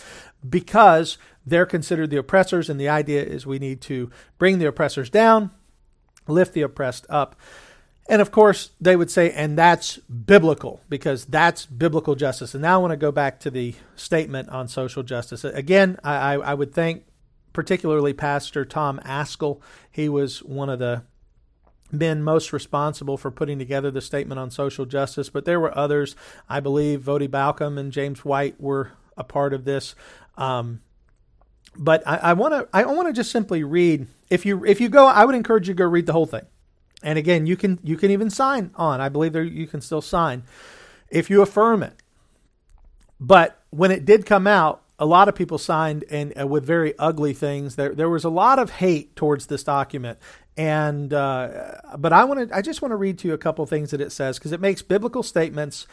because 0.47 1.17
they're 1.45 1.65
considered 1.65 2.09
the 2.11 2.15
oppressors, 2.15 2.69
and 2.69 2.79
the 2.79 2.87
idea 2.87 3.21
is 3.21 3.45
we 3.45 3.59
need 3.59 3.81
to 3.81 4.09
bring 4.37 4.57
the 4.59 4.65
oppressors 4.65 5.09
down, 5.09 5.51
lift 6.27 6.53
the 6.53 6.61
oppressed 6.61 7.05
up. 7.09 7.35
And 8.07 8.21
of 8.21 8.31
course, 8.31 8.69
they 8.79 8.95
would 8.95 9.11
say, 9.11 9.31
and 9.31 9.57
that's 9.57 9.97
biblical 9.97 10.79
because 10.87 11.25
that's 11.25 11.65
biblical 11.65 12.15
justice. 12.15 12.53
And 12.53 12.61
now 12.61 12.75
I 12.75 12.77
want 12.77 12.91
to 12.91 12.97
go 12.97 13.11
back 13.11 13.41
to 13.41 13.51
the 13.51 13.75
statement 13.97 14.47
on 14.47 14.69
social 14.69 15.03
justice. 15.03 15.43
Again, 15.43 15.97
I, 16.03 16.35
I 16.35 16.53
would 16.53 16.73
thank 16.73 17.03
particularly 17.51 18.13
Pastor 18.13 18.63
Tom 18.63 19.01
Ascol. 19.03 19.59
He 19.91 20.07
was 20.07 20.41
one 20.43 20.69
of 20.69 20.79
the 20.79 21.03
men 21.97 22.23
most 22.23 22.53
responsible 22.53 23.17
for 23.17 23.31
putting 23.31 23.59
together 23.59 23.91
the 23.91 24.01
statement 24.01 24.39
on 24.39 24.51
social 24.51 24.85
justice, 24.85 25.29
but 25.29 25.45
there 25.45 25.59
were 25.59 25.75
others. 25.77 26.15
I 26.49 26.59
believe 26.59 27.01
Voddie 27.01 27.27
Baucham 27.27 27.77
and 27.77 27.91
James 27.91 28.23
White 28.23 28.59
were 28.59 28.91
a 29.17 29.23
part 29.23 29.53
of 29.53 29.65
this. 29.65 29.95
Um, 30.37 30.81
but 31.77 32.03
I 32.07 32.33
want 32.33 32.53
to 32.53 32.67
I 32.73 32.85
want 32.85 33.07
to 33.07 33.13
just 33.13 33.31
simply 33.31 33.63
read. 33.63 34.07
If 34.29 34.45
you 34.45 34.65
if 34.65 34.79
you 34.79 34.89
go, 34.89 35.07
I 35.07 35.25
would 35.25 35.35
encourage 35.35 35.67
you 35.67 35.73
to 35.73 35.77
go 35.77 35.85
read 35.85 36.05
the 36.05 36.13
whole 36.13 36.25
thing. 36.25 36.45
And 37.03 37.19
again, 37.19 37.45
you 37.45 37.57
can 37.57 37.79
you 37.83 37.97
can 37.97 38.11
even 38.11 38.29
sign 38.29 38.71
on. 38.75 39.01
I 39.01 39.09
believe 39.09 39.33
there 39.33 39.43
you 39.43 39.67
can 39.67 39.81
still 39.81 40.01
sign 40.01 40.43
if 41.09 41.29
you 41.29 41.41
affirm 41.41 41.83
it. 41.83 41.93
But 43.19 43.61
when 43.69 43.91
it 43.91 44.05
did 44.05 44.25
come 44.25 44.47
out, 44.47 44.83
a 44.97 45.05
lot 45.05 45.27
of 45.27 45.35
people 45.35 45.57
signed 45.57 46.05
and 46.09 46.33
uh, 46.39 46.47
with 46.47 46.65
very 46.65 46.97
ugly 46.97 47.33
things. 47.33 47.75
There 47.75 47.93
there 47.93 48.09
was 48.09 48.23
a 48.23 48.29
lot 48.29 48.59
of 48.59 48.71
hate 48.71 49.15
towards 49.15 49.47
this 49.47 49.63
document, 49.63 50.17
and 50.57 51.13
uh, 51.13 51.75
but 51.97 52.13
I 52.13 52.23
want 52.23 52.49
to 52.49 52.55
I 52.55 52.61
just 52.61 52.81
want 52.81 52.91
to 52.91 52.95
read 52.95 53.17
to 53.19 53.27
you 53.27 53.33
a 53.33 53.37
couple 53.37 53.65
things 53.65 53.91
that 53.91 54.01
it 54.01 54.11
says 54.11 54.37
because 54.39 54.51
it 54.51 54.61
makes 54.61 54.81
biblical 54.81 55.23
statements, 55.23 55.87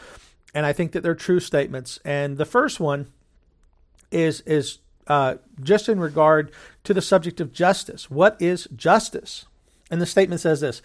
and 0.54 0.64
I 0.64 0.73
think 0.73 0.92
that 0.92 1.02
they're 1.02 1.14
true 1.14 1.40
statements. 1.40 1.99
And 2.04 2.38
the 2.38 2.45
first 2.45 2.78
one 2.78 3.09
is 4.11 4.40
is 4.42 4.78
uh, 5.09 5.37
just 5.61 5.88
in 5.88 5.99
regard 5.99 6.52
to 6.85 6.95
the 6.95 7.02
subject 7.02 7.40
of 7.40 7.52
justice. 7.52 8.11
What 8.11 8.40
is 8.40 8.69
justice? 8.76 9.47
And 9.90 10.00
the 10.00 10.07
statement 10.07 10.40
says 10.40 10.61
this 10.61 10.81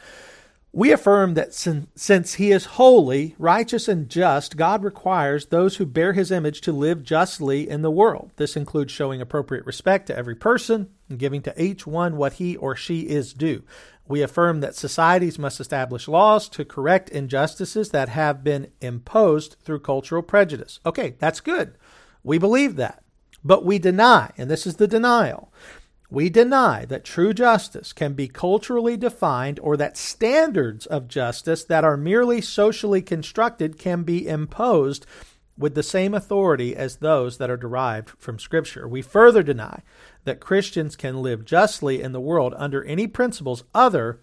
we 0.78 0.92
affirm 0.92 1.34
that 1.34 1.56
since 1.56 2.34
he 2.36 2.52
is 2.52 2.66
holy, 2.66 3.34
righteous, 3.40 3.88
and 3.88 4.08
just, 4.08 4.56
God 4.56 4.84
requires 4.84 5.48
those 5.48 5.78
who 5.78 5.88
bear 5.88 6.14
his 6.14 6.30
image 6.30 6.62
to 6.62 6.72
live 6.72 7.02
justly 7.02 7.68
in 7.68 7.82
the 7.82 7.90
world. 7.90 8.30
This 8.36 8.56
includes 8.56 8.94
showing 8.94 9.20
appropriate 9.20 9.66
respect 9.66 10.06
to 10.06 10.16
every 10.16 10.36
person 10.36 10.92
and 11.10 11.18
giving 11.18 11.42
to 11.42 11.60
each 11.60 11.88
one 11.88 12.16
what 12.16 12.34
he 12.34 12.56
or 12.56 12.76
she 12.76 13.10
is 13.10 13.34
due. 13.34 13.64
We 14.08 14.22
affirm 14.22 14.60
that 14.60 14.76
societies 14.76 15.40
must 15.40 15.60
establish 15.60 16.08
laws 16.08 16.48
to 16.50 16.64
correct 16.64 17.10
injustices 17.10 17.90
that 17.90 18.10
have 18.10 18.44
been 18.44 18.68
imposed 18.80 19.56
through 19.64 19.80
cultural 19.80 20.22
prejudice. 20.22 20.80
Okay, 20.86 21.16
that's 21.18 21.40
good. 21.40 21.74
We 22.24 22.38
believe 22.38 22.76
that. 22.76 23.02
But 23.44 23.66
we 23.66 23.80
deny, 23.80 24.32
and 24.38 24.48
this 24.48 24.68
is 24.68 24.76
the 24.76 24.88
denial, 24.88 25.52
we 26.10 26.30
deny 26.30 26.86
that 26.86 27.04
true 27.04 27.34
justice 27.34 27.92
can 27.92 28.14
be 28.14 28.28
culturally 28.28 28.96
defined 28.96 29.60
or 29.62 29.76
that 29.76 29.98
standards 29.98 30.86
of 30.86 31.08
justice 31.08 31.66
that 31.66 31.84
are 31.84 31.98
merely 31.98 32.40
socially 32.40 33.02
constructed 33.02 33.78
can 33.78 34.04
be 34.04 34.28
imposed 34.28 35.06
with 35.58 35.76
the 35.76 35.84
same 35.84 36.14
authority 36.14 36.76
as 36.76 36.98
those 36.98 37.38
that 37.40 37.50
are 37.50 37.58
derived 37.58 38.10
from 38.10 38.40
Scripture. 38.40 38.88
We 38.88 39.02
further 39.02 39.44
deny 39.44 39.82
that 40.24 40.40
Christians 40.40 40.96
can 40.96 41.22
live 41.22 41.44
justly 41.44 42.02
in 42.02 42.12
the 42.12 42.22
world 42.22 42.54
under 42.58 42.84
any 42.84 43.08
principles 43.08 43.64
other 43.74 44.22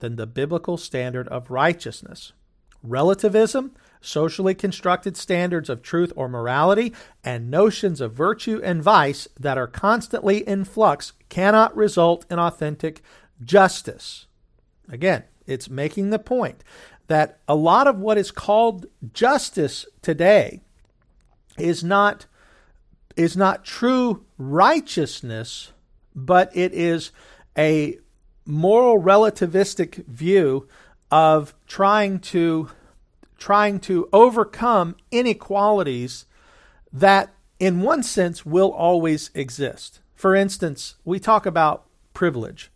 than 0.00 0.16
the 0.16 0.26
biblical 0.26 0.76
standard 0.76 1.28
of 1.28 1.50
righteousness. 1.50 2.32
Relativism 2.82 3.74
socially 4.02 4.54
constructed 4.54 5.16
standards 5.16 5.70
of 5.70 5.82
truth 5.82 6.12
or 6.16 6.28
morality, 6.28 6.92
and 7.24 7.50
notions 7.50 8.00
of 8.00 8.12
virtue 8.12 8.60
and 8.62 8.82
vice 8.82 9.28
that 9.38 9.56
are 9.56 9.66
constantly 9.66 10.46
in 10.46 10.64
flux 10.64 11.12
cannot 11.28 11.74
result 11.74 12.26
in 12.30 12.38
authentic 12.38 13.02
justice. 13.42 14.26
Again, 14.90 15.24
it's 15.46 15.70
making 15.70 16.10
the 16.10 16.18
point 16.18 16.62
that 17.06 17.38
a 17.48 17.54
lot 17.54 17.86
of 17.86 17.98
what 17.98 18.18
is 18.18 18.30
called 18.30 18.86
justice 19.12 19.86
today 20.00 20.60
is 21.58 21.82
not 21.84 22.26
is 23.16 23.36
not 23.36 23.64
true 23.64 24.24
righteousness, 24.38 25.72
but 26.14 26.50
it 26.56 26.72
is 26.72 27.10
a 27.58 27.98
moral 28.46 29.00
relativistic 29.00 30.06
view 30.06 30.66
of 31.10 31.54
trying 31.66 32.18
to 32.18 32.70
trying 33.42 33.80
to 33.80 34.08
overcome 34.12 34.94
inequalities 35.10 36.26
that, 36.92 37.34
in 37.58 37.80
one 37.80 38.00
sense, 38.00 38.46
will 38.46 38.70
always 38.70 39.32
exist. 39.34 39.98
For 40.14 40.36
instance, 40.36 40.94
we 41.04 41.18
talk 41.18 41.44
about 41.44 41.84
privilege. 42.14 42.70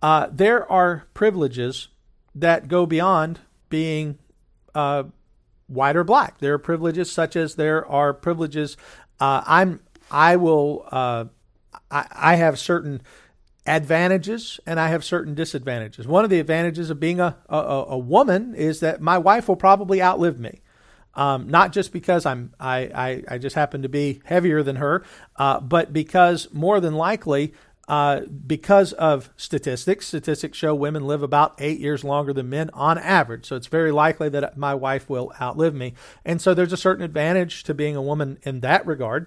Uh, 0.00 0.28
there 0.30 0.70
are 0.70 1.08
privileges 1.14 1.88
that 2.32 2.68
go 2.68 2.86
beyond 2.86 3.40
being 3.70 4.18
uh, 4.72 5.02
white 5.66 5.96
or 5.96 6.04
black. 6.04 6.38
There 6.38 6.54
are 6.54 6.58
privileges 6.58 7.10
such 7.10 7.34
as 7.34 7.56
there 7.56 7.84
are 7.84 8.14
privileges. 8.14 8.76
Uh, 9.18 9.42
I'm 9.44 9.80
I 10.12 10.36
will 10.36 10.86
uh, 10.92 11.24
I, 11.90 12.06
I 12.12 12.34
have 12.36 12.56
certain 12.56 13.02
advantages 13.68 14.58
and 14.66 14.80
I 14.80 14.88
have 14.88 15.04
certain 15.04 15.34
disadvantages. 15.34 16.06
One 16.06 16.24
of 16.24 16.30
the 16.30 16.40
advantages 16.40 16.90
of 16.90 16.98
being 16.98 17.20
a, 17.20 17.36
a, 17.48 17.56
a 17.88 17.98
woman 17.98 18.54
is 18.54 18.80
that 18.80 19.00
my 19.00 19.18
wife 19.18 19.48
will 19.48 19.56
probably 19.56 20.02
outlive 20.02 20.38
me. 20.40 20.60
Um, 21.14 21.48
not 21.48 21.72
just 21.72 21.92
because 21.92 22.26
I'm 22.26 22.54
I, 22.60 22.78
I, 22.94 23.24
I, 23.28 23.38
just 23.38 23.56
happen 23.56 23.82
to 23.82 23.88
be 23.88 24.20
heavier 24.24 24.62
than 24.62 24.76
her, 24.76 25.04
uh, 25.34 25.58
but 25.58 25.92
because 25.92 26.46
more 26.52 26.78
than 26.78 26.94
likely, 26.94 27.54
uh, 27.88 28.20
because 28.46 28.92
of 28.92 29.30
statistics, 29.36 30.06
statistics 30.06 30.56
show 30.56 30.74
women 30.74 31.06
live 31.06 31.22
about 31.22 31.54
eight 31.58 31.80
years 31.80 32.04
longer 32.04 32.32
than 32.32 32.50
men 32.50 32.70
on 32.72 32.98
average. 32.98 33.46
So 33.46 33.56
it's 33.56 33.66
very 33.66 33.90
likely 33.90 34.28
that 34.28 34.56
my 34.56 34.74
wife 34.74 35.08
will 35.08 35.32
outlive 35.40 35.74
me. 35.74 35.94
And 36.24 36.40
so 36.40 36.54
there's 36.54 36.72
a 36.72 36.76
certain 36.76 37.04
advantage 37.04 37.64
to 37.64 37.74
being 37.74 37.96
a 37.96 38.02
woman 38.02 38.38
in 38.42 38.60
that 38.60 38.86
regard. 38.86 39.26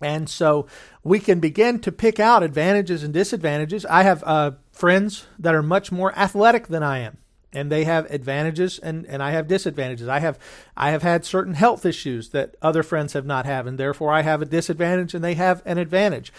And 0.00 0.28
so 0.28 0.66
we 1.02 1.18
can 1.18 1.40
begin 1.40 1.80
to 1.80 1.92
pick 1.92 2.20
out 2.20 2.42
advantages 2.42 3.02
and 3.02 3.12
disadvantages. 3.12 3.84
I 3.86 4.02
have 4.02 4.22
uh, 4.24 4.52
friends 4.70 5.26
that 5.38 5.54
are 5.54 5.62
much 5.62 5.90
more 5.90 6.16
athletic 6.16 6.68
than 6.68 6.82
I 6.82 6.98
am, 7.00 7.18
and 7.52 7.70
they 7.70 7.84
have 7.84 8.10
advantages 8.10 8.78
and, 8.78 9.06
and 9.06 9.22
I 9.22 9.32
have 9.32 9.48
disadvantages. 9.48 10.06
I 10.06 10.20
have 10.20 10.38
I 10.76 10.90
have 10.90 11.02
had 11.02 11.24
certain 11.24 11.54
health 11.54 11.84
issues 11.84 12.28
that 12.30 12.54
other 12.62 12.82
friends 12.82 13.14
have 13.14 13.26
not 13.26 13.44
had, 13.46 13.66
and 13.66 13.78
therefore 13.78 14.12
I 14.12 14.22
have 14.22 14.40
a 14.40 14.46
disadvantage 14.46 15.14
and 15.14 15.24
they 15.24 15.34
have 15.34 15.62
an 15.64 15.78
advantage. 15.78 16.32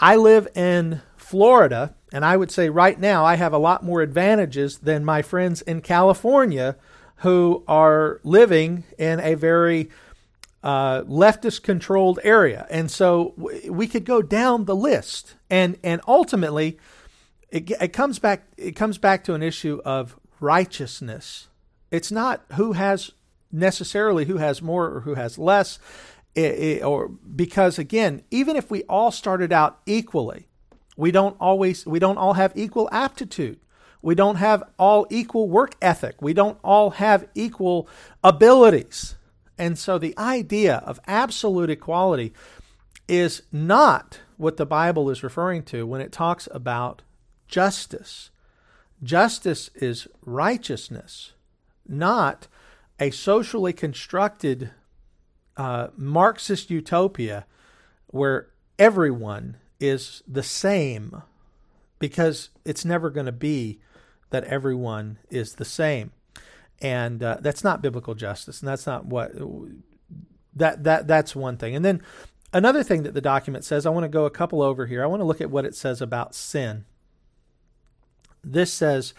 I 0.00 0.16
live 0.16 0.48
in 0.56 1.02
Florida, 1.16 1.94
and 2.12 2.24
I 2.24 2.36
would 2.36 2.50
say 2.50 2.68
right 2.68 2.98
now 2.98 3.24
I 3.24 3.36
have 3.36 3.52
a 3.52 3.58
lot 3.58 3.84
more 3.84 4.02
advantages 4.02 4.78
than 4.78 5.04
my 5.04 5.22
friends 5.22 5.62
in 5.62 5.82
California 5.82 6.76
who 7.18 7.64
are 7.68 8.20
living 8.24 8.84
in 8.98 9.20
a 9.20 9.34
very 9.34 9.88
uh, 10.64 11.02
leftist 11.02 11.62
controlled 11.62 12.18
area. 12.24 12.66
And 12.70 12.90
so 12.90 13.34
we 13.68 13.86
could 13.86 14.06
go 14.06 14.22
down 14.22 14.64
the 14.64 14.74
list. 14.74 15.34
And, 15.50 15.76
and 15.84 16.00
ultimately, 16.08 16.78
it, 17.50 17.70
it, 17.70 17.92
comes 17.92 18.18
back, 18.18 18.46
it 18.56 18.72
comes 18.72 18.96
back 18.96 19.24
to 19.24 19.34
an 19.34 19.42
issue 19.42 19.82
of 19.84 20.18
righteousness. 20.40 21.48
It's 21.90 22.10
not 22.10 22.44
who 22.54 22.72
has 22.72 23.12
necessarily 23.52 24.24
who 24.24 24.38
has 24.38 24.62
more 24.62 24.86
or 24.86 25.00
who 25.00 25.14
has 25.14 25.38
less. 25.38 25.78
It, 26.34 26.58
it, 26.58 26.82
or 26.82 27.08
because 27.08 27.78
again, 27.78 28.22
even 28.30 28.56
if 28.56 28.70
we 28.70 28.82
all 28.84 29.12
started 29.12 29.52
out 29.52 29.80
equally, 29.84 30.48
we 30.96 31.10
don't 31.10 31.36
always 31.38 31.86
we 31.86 31.98
don't 31.98 32.16
all 32.16 32.32
have 32.32 32.52
equal 32.56 32.88
aptitude. 32.90 33.60
We 34.00 34.14
don't 34.14 34.36
have 34.36 34.64
all 34.78 35.06
equal 35.10 35.48
work 35.48 35.74
ethic. 35.80 36.20
We 36.20 36.32
don't 36.32 36.58
all 36.64 36.90
have 36.90 37.28
equal 37.34 37.86
abilities. 38.24 39.14
And 39.58 39.78
so 39.78 39.98
the 39.98 40.16
idea 40.18 40.76
of 40.84 41.00
absolute 41.06 41.70
equality 41.70 42.32
is 43.06 43.42
not 43.52 44.20
what 44.36 44.56
the 44.56 44.66
Bible 44.66 45.10
is 45.10 45.22
referring 45.22 45.62
to 45.64 45.86
when 45.86 46.00
it 46.00 46.12
talks 46.12 46.48
about 46.50 47.02
justice. 47.46 48.30
Justice 49.02 49.70
is 49.74 50.08
righteousness, 50.24 51.32
not 51.86 52.48
a 52.98 53.10
socially 53.10 53.72
constructed 53.72 54.70
uh, 55.56 55.88
Marxist 55.96 56.70
utopia 56.70 57.46
where 58.08 58.48
everyone 58.78 59.56
is 59.78 60.22
the 60.26 60.42
same 60.42 61.22
because 61.98 62.50
it's 62.64 62.84
never 62.84 63.10
going 63.10 63.26
to 63.26 63.32
be 63.32 63.80
that 64.30 64.44
everyone 64.44 65.18
is 65.30 65.54
the 65.54 65.64
same. 65.64 66.12
And 66.84 67.22
uh, 67.22 67.38
that's 67.40 67.64
not 67.64 67.80
biblical 67.80 68.14
justice, 68.14 68.60
and 68.60 68.68
that's 68.68 68.86
not 68.86 69.06
what 69.06 69.32
that 70.54 70.84
that 70.84 71.06
that's 71.06 71.34
one 71.34 71.56
thing. 71.56 71.74
And 71.74 71.82
then 71.82 72.02
another 72.52 72.82
thing 72.82 73.04
that 73.04 73.14
the 73.14 73.22
document 73.22 73.64
says, 73.64 73.86
I 73.86 73.90
want 73.90 74.04
to 74.04 74.08
go 74.08 74.26
a 74.26 74.30
couple 74.30 74.60
over 74.60 74.84
here. 74.84 75.02
I 75.02 75.06
want 75.06 75.20
to 75.20 75.24
look 75.24 75.40
at 75.40 75.50
what 75.50 75.64
it 75.64 75.74
says 75.74 76.02
about 76.02 76.34
sin. 76.34 76.84
This 78.44 78.70
says, 78.70 79.14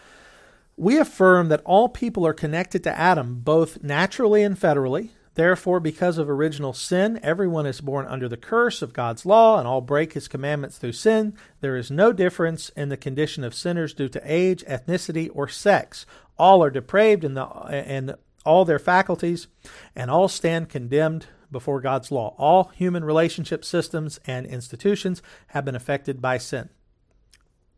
we 0.78 1.00
affirm 1.00 1.50
that 1.50 1.64
all 1.66 1.90
people 1.90 2.28
are 2.28 2.34
connected 2.34 2.84
to 2.84 2.96
Adam 2.96 3.40
both 3.40 3.82
naturally 3.82 4.44
and 4.44 4.56
federally. 4.56 5.10
Therefore, 5.34 5.82
because 5.82 6.18
of 6.18 6.30
original 6.30 6.72
sin, 6.72 7.20
everyone 7.22 7.66
is 7.66 7.82
born 7.82 8.06
under 8.08 8.30
the 8.30 8.38
curse 8.38 8.82
of 8.82 8.94
God's 8.94 9.26
law, 9.26 9.60
and 9.60 9.68
all 9.68 9.82
break 9.82 10.14
his 10.14 10.30
commandments 10.30 10.78
through 10.78 10.94
sin. 10.94 11.34
There 11.60 11.76
is 11.76 11.92
no 11.92 12.14
difference 12.14 12.70
in 12.70 12.88
the 12.88 12.96
condition 12.96 13.44
of 13.44 13.54
sinners 13.54 13.94
due 13.94 14.08
to 14.10 14.22
age, 14.24 14.64
ethnicity, 14.64 15.30
or 15.34 15.50
sex. 15.50 16.06
All 16.38 16.64
are 16.64 16.70
depraved 16.70 17.24
in, 17.24 17.34
the, 17.34 17.46
in 17.88 18.16
all 18.46 18.66
their 18.66 18.80
faculties, 18.80 19.48
and 19.96 20.12
all 20.12 20.28
stand 20.28 20.70
condemned 20.70 21.28
before 21.52 21.80
God's 21.80 22.12
law. 22.12 22.36
All 22.38 22.66
human 22.76 23.04
relationship 23.04 23.64
systems 23.64 24.20
and 24.26 24.46
institutions 24.46 25.22
have 25.48 25.66
been 25.66 25.76
affected 25.76 26.22
by 26.22 26.38
sin. 26.38 26.70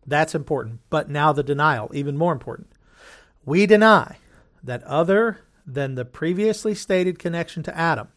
That's 0.05 0.33
important. 0.33 0.79
But 0.89 1.09
now 1.09 1.33
the 1.33 1.43
denial, 1.43 1.91
even 1.93 2.17
more 2.17 2.31
important. 2.31 2.71
We 3.45 3.65
deny 3.65 4.17
that 4.63 4.83
other 4.83 5.39
than 5.65 5.95
the 5.95 6.05
previously 6.05 6.73
stated 6.73 7.19
connection 7.19 7.61
to 7.63 7.77
Adam, 7.77 8.07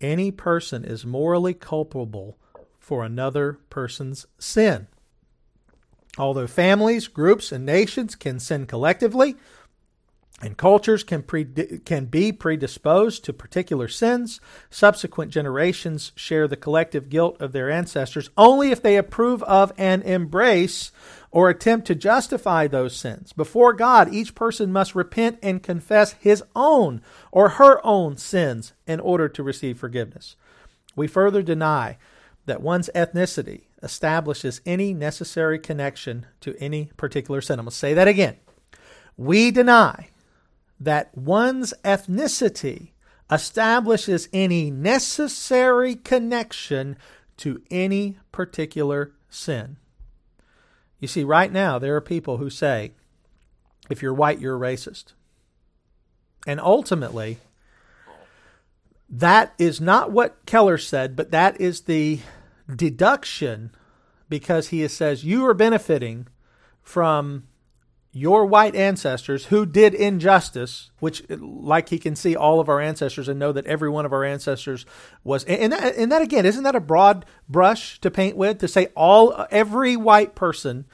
any 0.00 0.30
person 0.30 0.84
is 0.84 1.04
morally 1.04 1.54
culpable 1.54 2.38
for 2.78 3.04
another 3.04 3.58
person's 3.70 4.26
sin. 4.38 4.86
Although 6.16 6.46
families, 6.46 7.08
groups, 7.08 7.52
and 7.52 7.66
nations 7.66 8.14
can 8.14 8.38
sin 8.38 8.66
collectively, 8.66 9.34
and 10.42 10.58
cultures 10.58 11.02
can, 11.02 11.22
pre- 11.22 11.46
can 11.84 12.04
be 12.06 12.30
predisposed 12.30 13.24
to 13.24 13.32
particular 13.32 13.88
sins. 13.88 14.38
Subsequent 14.68 15.32
generations 15.32 16.12
share 16.14 16.46
the 16.46 16.58
collective 16.58 17.08
guilt 17.08 17.40
of 17.40 17.52
their 17.52 17.70
ancestors 17.70 18.28
only 18.36 18.70
if 18.70 18.82
they 18.82 18.98
approve 18.98 19.42
of 19.44 19.72
and 19.78 20.02
embrace 20.02 20.92
or 21.30 21.48
attempt 21.48 21.86
to 21.86 21.94
justify 21.94 22.66
those 22.66 22.94
sins. 22.94 23.32
Before 23.32 23.72
God, 23.72 24.12
each 24.12 24.34
person 24.34 24.72
must 24.72 24.94
repent 24.94 25.38
and 25.42 25.62
confess 25.62 26.12
his 26.12 26.42
own 26.54 27.00
or 27.32 27.50
her 27.50 27.84
own 27.84 28.18
sins 28.18 28.74
in 28.86 29.00
order 29.00 29.30
to 29.30 29.42
receive 29.42 29.78
forgiveness. 29.78 30.36
We 30.94 31.06
further 31.06 31.42
deny 31.42 31.96
that 32.44 32.60
one's 32.60 32.90
ethnicity 32.94 33.62
establishes 33.82 34.60
any 34.66 34.92
necessary 34.92 35.58
connection 35.58 36.26
to 36.40 36.54
any 36.58 36.90
particular 36.98 37.40
sin. 37.40 37.58
I'm 37.58 37.64
going 37.64 37.70
to 37.70 37.76
say 37.76 37.94
that 37.94 38.08
again. 38.08 38.36
We 39.16 39.50
deny 39.50 40.10
that 40.78 41.16
one's 41.16 41.72
ethnicity 41.84 42.90
establishes 43.30 44.28
any 44.32 44.70
necessary 44.70 45.94
connection 45.94 46.96
to 47.38 47.62
any 47.70 48.18
particular 48.32 49.12
sin. 49.28 49.76
You 51.00 51.08
see, 51.08 51.24
right 51.24 51.52
now, 51.52 51.78
there 51.78 51.96
are 51.96 52.00
people 52.00 52.38
who 52.38 52.50
say, 52.50 52.92
if 53.90 54.02
you're 54.02 54.14
white, 54.14 54.40
you're 54.40 54.56
a 54.56 54.74
racist. 54.74 55.12
And 56.46 56.60
ultimately, 56.60 57.38
that 59.08 59.54
is 59.58 59.80
not 59.80 60.10
what 60.10 60.44
Keller 60.46 60.78
said, 60.78 61.16
but 61.16 61.30
that 61.30 61.60
is 61.60 61.82
the 61.82 62.20
deduction 62.74 63.70
because 64.28 64.68
he 64.68 64.86
says 64.88 65.24
you 65.24 65.46
are 65.46 65.54
benefiting 65.54 66.26
from 66.82 67.44
your 68.16 68.46
white 68.46 68.74
ancestors 68.74 69.44
who 69.46 69.66
did 69.66 69.92
injustice, 69.92 70.90
which, 71.00 71.22
like 71.28 71.90
he 71.90 71.98
can 71.98 72.16
see 72.16 72.34
all 72.34 72.60
of 72.60 72.68
our 72.70 72.80
ancestors 72.80 73.28
and 73.28 73.38
know 73.38 73.52
that 73.52 73.66
every 73.66 73.90
one 73.90 74.06
of 74.06 74.12
our 74.12 74.24
ancestors 74.24 74.86
was, 75.22 75.44
and 75.44 75.70
that, 75.70 75.94
and 75.96 76.10
that 76.10 76.22
again, 76.22 76.46
isn't 76.46 76.64
that 76.64 76.74
a 76.74 76.80
broad 76.80 77.26
brush 77.46 78.00
to 78.00 78.10
paint 78.10 78.34
with 78.34 78.56
to 78.58 78.68
say 78.68 78.86
all 78.96 79.46
every 79.50 79.98
white 79.98 80.34
person 80.34 80.86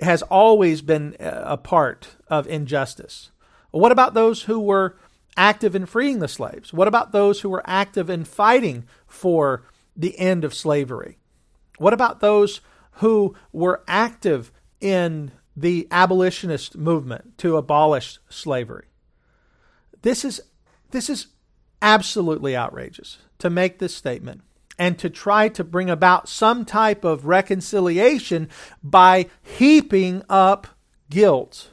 has 0.00 0.20
always 0.20 0.82
been 0.82 1.16
a 1.18 1.56
part 1.56 2.16
of 2.28 2.46
injustice? 2.46 3.30
What 3.70 3.90
about 3.90 4.12
those 4.12 4.42
who 4.42 4.60
were 4.60 4.98
active 5.38 5.74
in 5.74 5.86
freeing 5.86 6.18
the 6.18 6.28
slaves? 6.28 6.70
What 6.70 6.86
about 6.86 7.12
those 7.12 7.40
who 7.40 7.48
were 7.48 7.62
active 7.64 8.10
in 8.10 8.24
fighting 8.24 8.84
for 9.06 9.64
the 9.96 10.18
end 10.18 10.44
of 10.44 10.52
slavery? 10.52 11.16
What 11.78 11.94
about 11.94 12.20
those 12.20 12.60
who 12.92 13.34
were 13.52 13.82
active 13.88 14.52
in 14.82 15.32
the 15.60 15.88
abolitionist 15.90 16.76
movement 16.76 17.36
to 17.38 17.56
abolish 17.56 18.18
slavery. 18.28 18.86
This 20.02 20.24
is 20.24 20.40
this 20.90 21.10
is 21.10 21.28
absolutely 21.82 22.56
outrageous 22.56 23.18
to 23.38 23.50
make 23.50 23.78
this 23.78 23.94
statement 23.94 24.42
and 24.78 24.98
to 24.98 25.10
try 25.10 25.48
to 25.48 25.64
bring 25.64 25.90
about 25.90 26.28
some 26.28 26.64
type 26.64 27.04
of 27.04 27.26
reconciliation 27.26 28.48
by 28.82 29.26
heaping 29.42 30.22
up 30.28 30.68
guilt. 31.10 31.70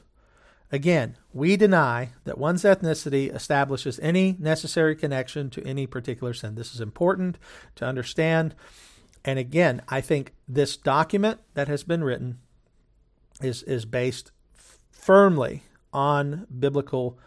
Again, 0.72 1.18
we 1.32 1.56
deny 1.56 2.10
that 2.24 2.38
one's 2.38 2.64
ethnicity 2.64 3.34
establishes 3.34 4.00
any 4.00 4.36
necessary 4.40 4.96
connection 4.96 5.50
to 5.52 5.64
any 5.64 5.86
particular 5.86 6.34
sin. 6.34 6.56
This 6.56 6.74
is 6.74 6.82
important 6.82 7.38
to 7.76 7.86
understand. 7.86 8.56
And 9.24 9.38
again, 9.38 9.82
I 9.88 10.02
think 10.02 10.34
this 10.48 10.76
document 10.76 11.40
that 11.54 11.68
has 11.68 11.84
been 11.84 12.04
written 12.04 12.40
is 13.42 13.64
is 13.64 13.86
based 13.86 14.32
firmly 14.92 15.64
on 15.94 16.48
biblical 16.58 17.18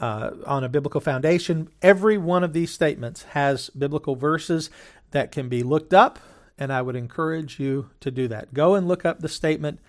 uh, 0.00 0.30
on 0.46 0.64
a 0.64 0.68
biblical 0.68 1.00
foundation. 1.00 1.68
Every 1.82 2.16
one 2.18 2.44
of 2.44 2.52
these 2.52 2.70
statements 2.70 3.24
has 3.24 3.70
biblical 3.70 4.16
verses 4.16 4.70
that 5.10 5.32
can 5.32 5.48
be 5.48 5.62
looked 5.62 5.92
up, 5.92 6.18
and 6.58 6.72
I 6.72 6.82
would 6.82 6.96
encourage 6.96 7.58
you 7.58 7.90
to 8.00 8.10
do 8.10 8.28
that. 8.28 8.54
Go 8.54 8.74
and 8.74 8.86
look 8.86 9.04
up 9.04 9.20
the 9.20 9.28
statement 9.28 9.80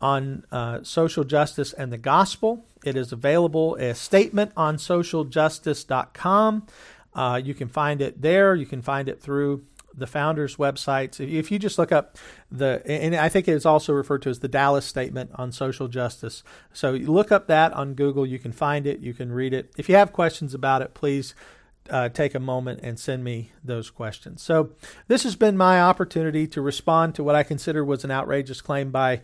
on 0.00 0.44
uh, 0.50 0.82
social 0.82 1.24
justice 1.24 1.72
and 1.72 1.92
the 1.92 1.98
gospel. 1.98 2.64
It 2.84 2.96
is 2.96 3.12
available 3.12 3.74
a 3.76 3.94
statement 3.94 4.52
on 4.56 4.76
socialjustice.com. 4.76 6.66
Uh, 7.12 7.40
you 7.44 7.54
can 7.54 7.68
find 7.68 8.00
it 8.00 8.22
there. 8.22 8.54
You 8.54 8.66
can 8.66 8.82
find 8.82 9.08
it 9.08 9.20
through 9.20 9.64
the 9.94 10.06
founders' 10.06 10.56
websites. 10.56 11.20
If 11.20 11.50
you 11.50 11.58
just 11.58 11.78
look 11.78 11.92
up 11.92 12.16
the, 12.50 12.82
and 12.86 13.14
I 13.14 13.28
think 13.28 13.48
it's 13.48 13.66
also 13.66 13.92
referred 13.92 14.22
to 14.22 14.30
as 14.30 14.40
the 14.40 14.48
Dallas 14.48 14.86
Statement 14.86 15.30
on 15.34 15.52
Social 15.52 15.88
Justice. 15.88 16.42
So 16.72 16.94
you 16.94 17.12
look 17.12 17.32
up 17.32 17.46
that 17.48 17.72
on 17.72 17.94
Google. 17.94 18.26
You 18.26 18.38
can 18.38 18.52
find 18.52 18.86
it. 18.86 19.00
You 19.00 19.14
can 19.14 19.32
read 19.32 19.52
it. 19.52 19.72
If 19.76 19.88
you 19.88 19.96
have 19.96 20.12
questions 20.12 20.54
about 20.54 20.82
it, 20.82 20.94
please 20.94 21.34
uh, 21.88 22.08
take 22.08 22.34
a 22.34 22.40
moment 22.40 22.80
and 22.82 22.98
send 22.98 23.24
me 23.24 23.52
those 23.64 23.90
questions. 23.90 24.42
So 24.42 24.70
this 25.08 25.24
has 25.24 25.34
been 25.36 25.56
my 25.56 25.80
opportunity 25.80 26.46
to 26.48 26.60
respond 26.60 27.14
to 27.16 27.24
what 27.24 27.34
I 27.34 27.42
consider 27.42 27.84
was 27.84 28.04
an 28.04 28.10
outrageous 28.10 28.60
claim 28.60 28.90
by. 28.90 29.20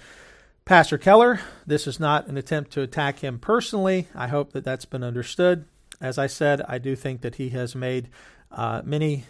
Pastor 0.65 0.99
Keller, 0.99 1.39
this 1.65 1.87
is 1.87 2.01
not 2.01 2.27
an 2.27 2.37
attempt 2.37 2.73
to 2.73 2.83
attack 2.83 3.21
him 3.21 3.39
personally. 3.39 4.09
I 4.17 4.27
hope 4.27 4.53
that 4.53 4.65
that's 4.65 4.85
been 4.85 5.05
understood. 5.05 5.65
As 6.01 6.19
I 6.19 6.27
said, 6.27 6.61
I 6.67 6.79
do 6.79 6.97
think 6.97 7.21
that 7.21 7.37
he 7.37 7.51
has 7.51 7.77
made 7.77 8.09
uh, 8.51 8.83
many 8.85 9.27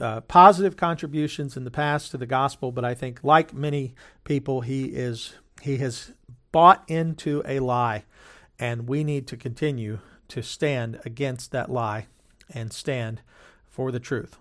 uh, 0.00 0.20
positive 0.22 0.76
contributions 0.76 1.56
in 1.56 1.64
the 1.64 1.70
past 1.70 2.10
to 2.10 2.18
the 2.18 2.26
gospel, 2.26 2.72
but 2.72 2.84
I 2.84 2.94
think, 2.94 3.20
like 3.22 3.54
many 3.54 3.94
people, 4.24 4.60
he 4.60 4.86
is 4.86 5.34
he 5.62 5.78
has 5.78 6.12
bought 6.52 6.84
into 6.88 7.42
a 7.46 7.60
lie, 7.60 8.04
and 8.58 8.88
we 8.88 9.04
need 9.04 9.26
to 9.28 9.36
continue 9.36 10.00
to 10.28 10.42
stand 10.42 11.00
against 11.04 11.52
that 11.52 11.70
lie 11.70 12.06
and 12.52 12.72
stand 12.72 13.20
for 13.68 13.90
the 13.90 14.00
truth. 14.00 14.38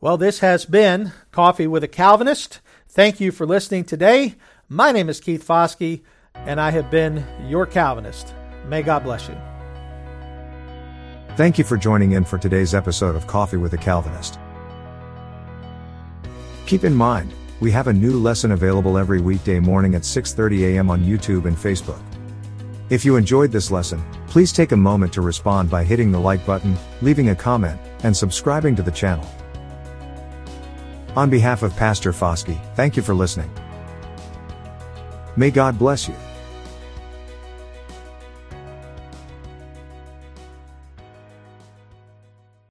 Well, 0.00 0.16
this 0.16 0.40
has 0.40 0.64
been 0.64 1.12
Coffee 1.30 1.66
with 1.66 1.82
a 1.82 1.88
Calvinist. 1.88 2.60
Thank 2.88 3.20
you 3.20 3.32
for 3.32 3.46
listening 3.46 3.84
today. 3.84 4.34
My 4.68 4.92
name 4.92 5.08
is 5.08 5.20
Keith 5.20 5.46
Foskey, 5.46 6.02
and 6.34 6.60
I 6.60 6.70
have 6.70 6.90
been 6.90 7.24
your 7.46 7.66
Calvinist. 7.66 8.34
May 8.66 8.82
God 8.82 9.04
bless 9.04 9.28
you. 9.28 9.36
Thank 11.36 11.58
you 11.58 11.64
for 11.64 11.76
joining 11.76 12.12
in 12.12 12.24
for 12.24 12.38
today's 12.38 12.74
episode 12.74 13.16
of 13.16 13.26
Coffee 13.26 13.56
with 13.56 13.72
a 13.72 13.78
Calvinist. 13.78 14.38
Keep 16.66 16.84
in 16.84 16.94
mind, 16.94 17.34
we 17.60 17.70
have 17.70 17.88
a 17.88 17.92
new 17.92 18.18
lesson 18.18 18.52
available 18.52 18.96
every 18.96 19.20
weekday 19.20 19.60
morning 19.60 19.94
at 19.94 20.02
6:30 20.02 20.74
a.m. 20.74 20.90
on 20.90 21.04
YouTube 21.04 21.44
and 21.44 21.56
Facebook. 21.56 22.00
If 22.88 23.04
you 23.04 23.16
enjoyed 23.16 23.52
this 23.52 23.70
lesson, 23.70 24.02
please 24.26 24.52
take 24.52 24.72
a 24.72 24.76
moment 24.76 25.12
to 25.12 25.20
respond 25.20 25.68
by 25.70 25.84
hitting 25.84 26.10
the 26.10 26.20
like 26.20 26.44
button, 26.46 26.76
leaving 27.02 27.28
a 27.28 27.34
comment, 27.34 27.78
and 28.02 28.16
subscribing 28.16 28.74
to 28.76 28.82
the 28.82 28.90
channel. 28.90 29.26
On 31.16 31.28
behalf 31.28 31.62
of 31.62 31.76
Pastor 31.76 32.12
Foskey, 32.12 32.58
thank 32.74 32.96
you 32.96 33.02
for 33.02 33.14
listening. 33.14 33.50
May 35.36 35.50
God 35.50 35.78
bless 35.78 36.08
you. 36.08 36.14